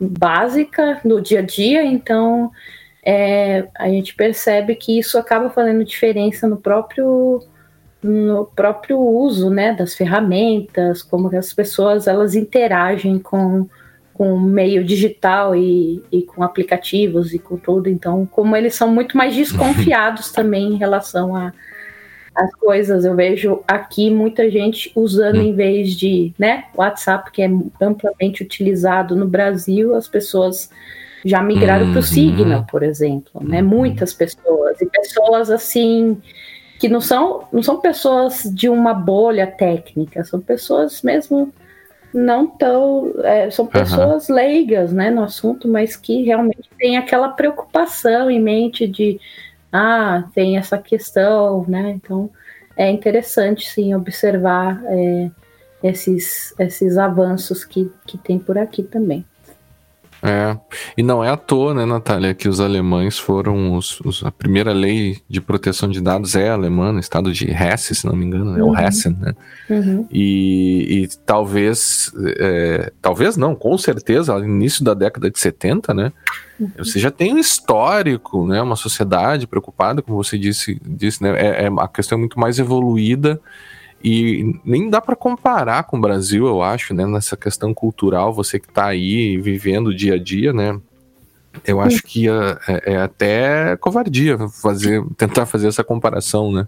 [0.00, 2.50] básica no dia a dia, então
[3.04, 7.42] é, a gente percebe que isso acaba fazendo diferença no próprio
[8.02, 13.68] no próprio uso né, das ferramentas, como as pessoas elas interagem com,
[14.14, 17.90] com o meio digital e, e com aplicativos e com tudo.
[17.90, 21.52] Então, como eles são muito mais desconfiados também em relação a
[22.34, 23.04] as coisas.
[23.04, 25.42] Eu vejo aqui muita gente usando hum.
[25.42, 30.70] em vez de, né, WhatsApp, que é amplamente utilizado no Brasil, as pessoas
[31.24, 32.02] já migraram para o uhum.
[32.02, 33.62] Signal, por exemplo, né?
[33.62, 33.68] Uhum.
[33.68, 36.20] Muitas pessoas e pessoas assim
[36.78, 41.52] que não são, não são pessoas de uma bolha técnica, são pessoas mesmo
[42.12, 43.12] não tão.
[43.22, 44.34] É, são pessoas uhum.
[44.34, 49.20] leigas né, no assunto, mas que realmente têm aquela preocupação em mente de
[49.72, 51.90] ah, tem essa questão, né?
[51.90, 52.30] Então
[52.76, 55.30] é interessante sim observar é,
[55.82, 59.24] esses, esses avanços que, que tem por aqui também.
[60.22, 60.56] É,
[60.96, 64.72] e não é à toa, né, Natália, que os alemães foram os, os, a primeira
[64.72, 68.58] lei de proteção de dados é alemã, no estado de Hesse, se não me engano,
[68.58, 68.70] é uhum.
[68.70, 69.34] o Hessen, né?
[69.68, 70.06] Uhum.
[70.10, 76.12] E, e, talvez, é, talvez não, com certeza, no início da década de 70, né?
[76.58, 76.70] Uhum.
[76.78, 78.60] Você já tem um histórico, né?
[78.60, 81.30] Uma sociedade preocupada, como você disse, disse né?
[81.30, 83.40] É, é a questão é muito mais evoluída
[84.02, 87.06] e nem dá para comparar com o Brasil, eu acho, né?
[87.06, 90.80] Nessa questão cultural, você que está aí vivendo o dia a dia, né?
[91.66, 96.66] Eu acho que é, é, é até covardia fazer, tentar fazer essa comparação, né?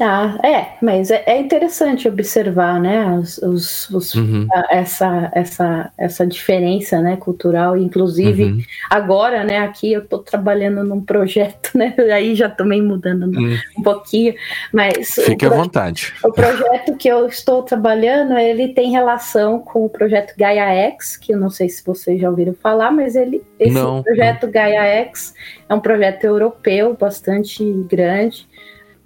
[0.00, 4.48] Ah, é, mas é, é interessante observar, né, os, os, os uhum.
[4.52, 8.60] a, essa, essa, essa diferença, né, cultural, inclusive uhum.
[8.90, 13.56] agora, né, aqui eu estou trabalhando num projeto, né, aí já também mudando uhum.
[13.78, 14.34] um pouquinho,
[14.72, 15.10] mas...
[15.14, 16.12] Fique à vontade.
[16.24, 21.32] O projeto que eu estou trabalhando, ele tem relação com o projeto Gaia X, que
[21.32, 24.02] eu não sei se vocês já ouviram falar, mas ele, esse não.
[24.02, 25.34] projeto Gaia X
[25.68, 28.48] é um projeto europeu bastante grande,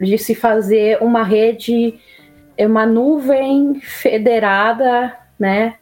[0.01, 1.95] de se fazer uma rede,
[2.59, 5.75] uma nuvem federada, né,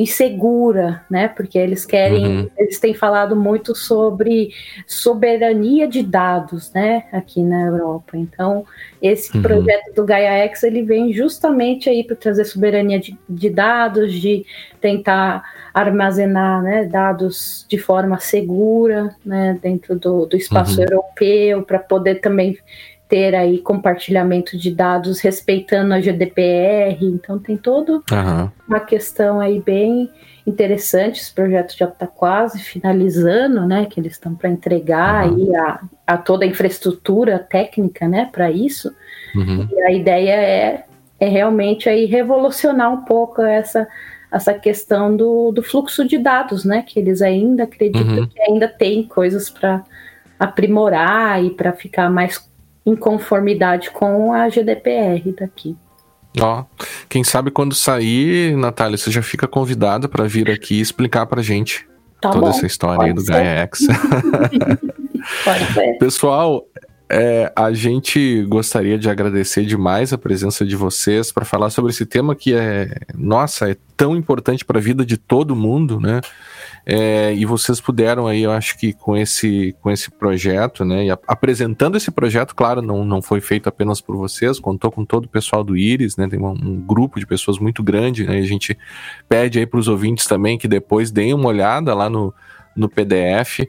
[0.00, 1.28] e segura, né?
[1.28, 2.50] Porque eles querem, uhum.
[2.56, 4.50] eles têm falado muito sobre
[4.86, 7.04] soberania de dados, né?
[7.12, 8.16] Aqui na Europa.
[8.16, 8.64] Então,
[9.02, 9.42] esse uhum.
[9.42, 14.46] projeto do Gaia X ele vem justamente aí para trazer soberania de, de, dados, de
[14.80, 15.42] tentar
[15.74, 19.58] armazenar né, dados de forma segura, né?
[19.60, 20.84] Dentro do, do espaço uhum.
[20.84, 22.56] europeu, para poder também
[23.10, 28.48] ter aí compartilhamento de dados respeitando a GDPR, então tem toda uhum.
[28.68, 30.08] uma questão aí bem
[30.46, 31.20] interessante.
[31.20, 33.86] Esse projeto já está quase finalizando, né?
[33.90, 35.34] Que eles estão para entregar uhum.
[35.34, 38.28] aí a, a, toda a infraestrutura técnica, né?
[38.30, 38.94] Para isso.
[39.34, 39.68] Uhum.
[39.68, 40.84] E a ideia é,
[41.18, 43.88] é realmente aí revolucionar um pouco essa
[44.32, 46.84] essa questão do, do fluxo de dados, né?
[46.86, 48.28] Que eles ainda acreditam uhum.
[48.28, 49.82] que ainda tem coisas para
[50.38, 52.38] aprimorar e para ficar mais
[52.84, 55.76] em conformidade com a GDPR daqui.
[56.40, 56.64] Ó,
[57.08, 61.86] quem sabe quando sair, Natália, você já fica convidada para vir aqui explicar pra gente
[62.20, 63.32] tá toda bom, essa história aí do ser.
[63.32, 63.86] Gaia X.
[65.44, 65.98] pode ser.
[65.98, 66.64] Pessoal,
[67.10, 72.06] é, a gente gostaria de agradecer demais a presença de vocês para falar sobre esse
[72.06, 76.20] tema que é, nossa, é tão importante para a vida de todo mundo, né?
[76.84, 81.06] É, e vocês puderam aí, eu acho que com esse, com esse projeto, né?
[81.06, 85.04] E a, apresentando esse projeto, claro, não, não foi feito apenas por vocês, contou com
[85.04, 86.26] todo o pessoal do Iris, né?
[86.28, 88.38] Tem um, um grupo de pessoas muito grande, né?
[88.38, 88.76] E a gente
[89.28, 92.34] pede aí para os ouvintes também que depois deem uma olhada lá no,
[92.74, 93.60] no PDF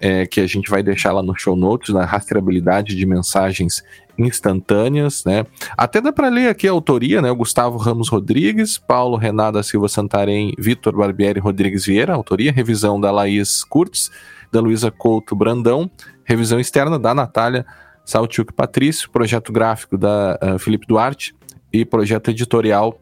[0.00, 3.82] é, que a gente vai deixar lá no show notes, na rastreabilidade de mensagens
[4.18, 5.44] instantâneas, né?
[5.76, 7.30] Até dá para ler aqui a autoria, né?
[7.30, 13.10] O Gustavo Ramos Rodrigues, Paulo Renata Silva Santarém, Vitor Barbieri Rodrigues Vieira, autoria, revisão da
[13.10, 14.10] Laís Curtis,
[14.50, 15.90] da Luísa Couto Brandão,
[16.24, 17.66] revisão externa da Natália
[18.04, 21.34] Saltiuk Patrício, projeto gráfico da uh, Felipe Duarte,
[21.72, 22.98] e projeto editorial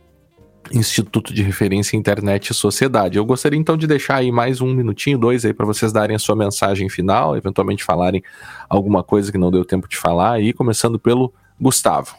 [0.73, 3.19] Instituto de Referência Internet e Sociedade.
[3.19, 6.19] Eu gostaria então de deixar aí mais um minutinho, dois aí para vocês darem a
[6.19, 8.23] sua mensagem final, eventualmente falarem
[8.69, 12.15] alguma coisa que não deu tempo de falar, aí começando pelo Gustavo.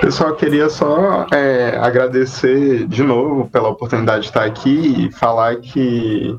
[0.00, 6.34] Pessoal, queria só é, agradecer de novo pela oportunidade de estar aqui e falar que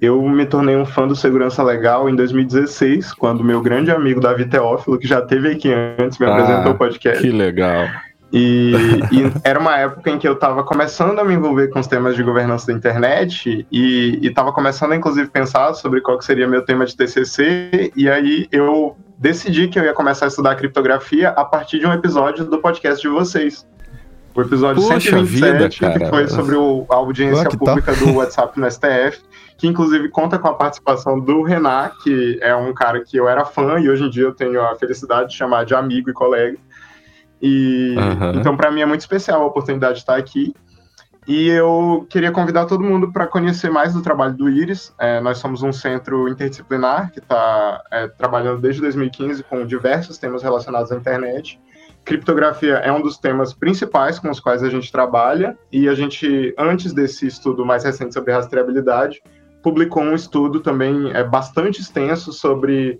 [0.00, 4.44] eu me tornei um fã do Segurança Legal em 2016, quando meu grande amigo Davi
[4.44, 7.20] Teófilo, que já teve aqui antes, me ah, apresentou o podcast.
[7.20, 7.88] Que legal.
[8.32, 8.72] E,
[9.10, 12.16] e, era uma época em que eu estava começando a me envolver com os temas
[12.16, 16.96] de governança da internet e estava começando, inclusive, pensar sobre qual seria meu tema de
[16.96, 17.92] TCC.
[17.96, 21.92] E aí eu decidi que eu ia começar a estudar criptografia a partir de um
[21.92, 23.66] episódio do podcast de vocês.
[24.34, 28.70] O episódio Poxa 127, vida, que foi sobre o, a audiência pública do WhatsApp no
[28.70, 29.20] STF,
[29.56, 33.44] que inclusive conta com a participação do Renan, que é um cara que eu era
[33.44, 36.56] fã e hoje em dia eu tenho a felicidade de chamar de amigo e colega.
[37.40, 38.40] E uhum.
[38.40, 40.54] então para mim é muito especial a oportunidade de estar aqui.
[41.28, 44.94] E eu queria convidar todo mundo para conhecer mais do trabalho do Iris.
[44.98, 50.42] É, nós somos um centro interdisciplinar que está é, trabalhando desde 2015 com diversos temas
[50.42, 51.60] relacionados à internet.
[52.02, 55.54] Criptografia é um dos temas principais com os quais a gente trabalha.
[55.70, 59.20] E a gente, antes desse estudo mais recente sobre rastreabilidade,
[59.62, 62.98] publicou um estudo também é, bastante extenso sobre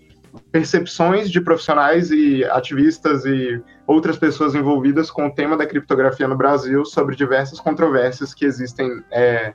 [0.51, 6.37] percepções de profissionais e ativistas e outras pessoas envolvidas com o tema da criptografia no
[6.37, 9.53] Brasil sobre diversas controvérsias que existem é,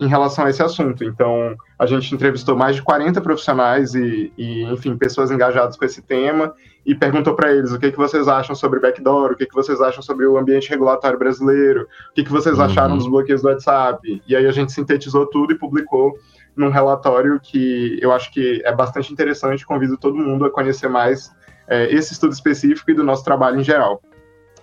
[0.00, 1.04] em relação a esse assunto.
[1.04, 6.00] Então, a gente entrevistou mais de 40 profissionais e, e enfim, pessoas engajadas com esse
[6.00, 6.54] tema
[6.86, 9.80] e perguntou para eles o que, que vocês acham sobre backdoor, o que, que vocês
[9.80, 12.64] acham sobre o ambiente regulatório brasileiro, o que, que vocês uhum.
[12.64, 14.22] acharam dos bloqueios do WhatsApp.
[14.26, 16.14] E aí a gente sintetizou tudo e publicou
[16.56, 19.66] num relatório que eu acho que é bastante interessante.
[19.66, 21.30] Convido todo mundo a conhecer mais
[21.68, 24.02] é, esse estudo específico e do nosso trabalho em geral.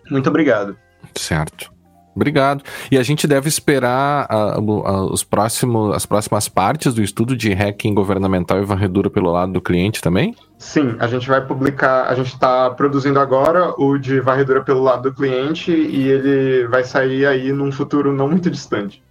[0.10, 0.78] Muito obrigado.
[1.16, 1.78] Certo.
[2.18, 2.64] Obrigado.
[2.92, 7.54] E a gente deve esperar a, a, os próximos, as próximas partes do estudo de
[7.54, 10.36] hacking governamental e varredura pelo lado do cliente também?
[10.58, 15.04] Sim, a gente vai publicar, a gente está produzindo agora o de varredura pelo lado
[15.04, 19.04] do cliente e ele vai sair aí num futuro não muito distante.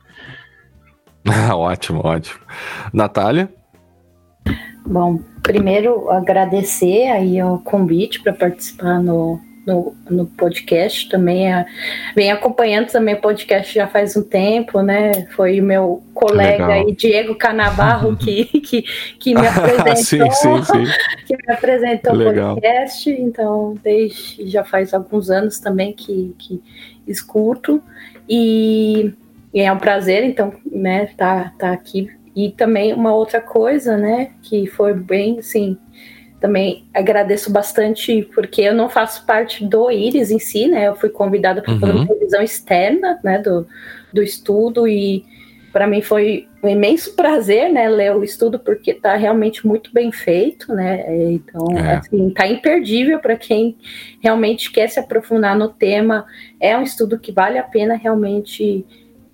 [1.52, 2.40] ótimo, ótimo.
[2.92, 3.48] Natália?
[4.84, 11.52] Bom, primeiro agradecer aí o convite para participar no, no, no, podcast também.
[11.52, 11.66] A,
[12.14, 15.26] vem acompanhando também o podcast já faz um tempo, né?
[15.34, 18.82] Foi o meu colega aí, Diego Canavarro, que, que,
[19.18, 19.96] que me apresentou.
[19.96, 20.84] sim, sim, sim.
[21.26, 23.10] Que me apresentou o podcast.
[23.10, 26.62] Então, desde já faz alguns anos também que, que
[27.08, 27.82] escuto.
[28.28, 29.12] E
[29.56, 32.10] e é um prazer, então, né, tá, tá aqui.
[32.36, 35.78] E também uma outra coisa, né, que foi bem, assim,
[36.38, 41.08] também agradeço bastante, porque eu não faço parte do Iris em si, né, eu fui
[41.08, 42.02] convidada para fazer uhum.
[42.02, 43.66] uma revisão externa, né, do,
[44.12, 45.24] do estudo e
[45.72, 50.12] para mim foi um imenso prazer, né, ler o estudo porque está realmente muito bem
[50.12, 51.04] feito, né?
[51.32, 51.96] Então, é.
[51.96, 53.76] assim, tá imperdível para quem
[54.20, 56.26] realmente quer se aprofundar no tema.
[56.58, 58.84] É um estudo que vale a pena realmente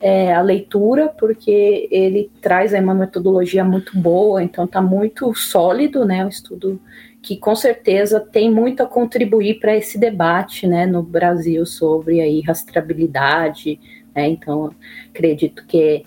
[0.02, 6.24] é, a leitura, porque ele traz uma metodologia muito boa, então está muito sólido, né?
[6.24, 6.80] Um estudo
[7.22, 12.40] que com certeza tem muito a contribuir para esse debate, né, no Brasil sobre aí
[12.40, 13.78] rastreabilidade,
[14.12, 14.28] né?
[14.28, 14.74] Então
[15.08, 16.04] acredito que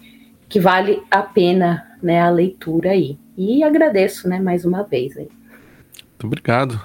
[0.48, 3.18] que vale a pena, né, a leitura aí.
[3.38, 5.30] E agradeço, né, mais uma vez aí.
[6.26, 6.82] Muito obrigado.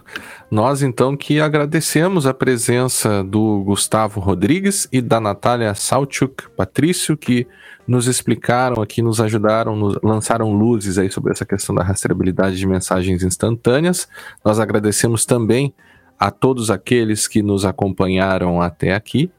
[0.51, 7.47] Nós, então, que agradecemos a presença do Gustavo Rodrigues e da Natália Salchuk Patrício, que
[7.89, 12.67] nos explicaram aqui, nos ajudaram, nos lançaram luzes aí sobre essa questão da rastreabilidade de
[12.67, 14.07] mensagens instantâneas.
[14.45, 15.75] Nós agradecemos também
[16.19, 19.31] a todos aqueles que nos acompanharam até aqui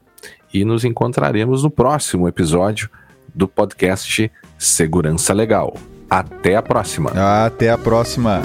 [0.52, 2.90] e nos encontraremos no próximo episódio
[3.32, 5.74] do podcast Segurança Legal.
[6.10, 7.10] Até a próxima.
[7.44, 8.42] Até a próxima.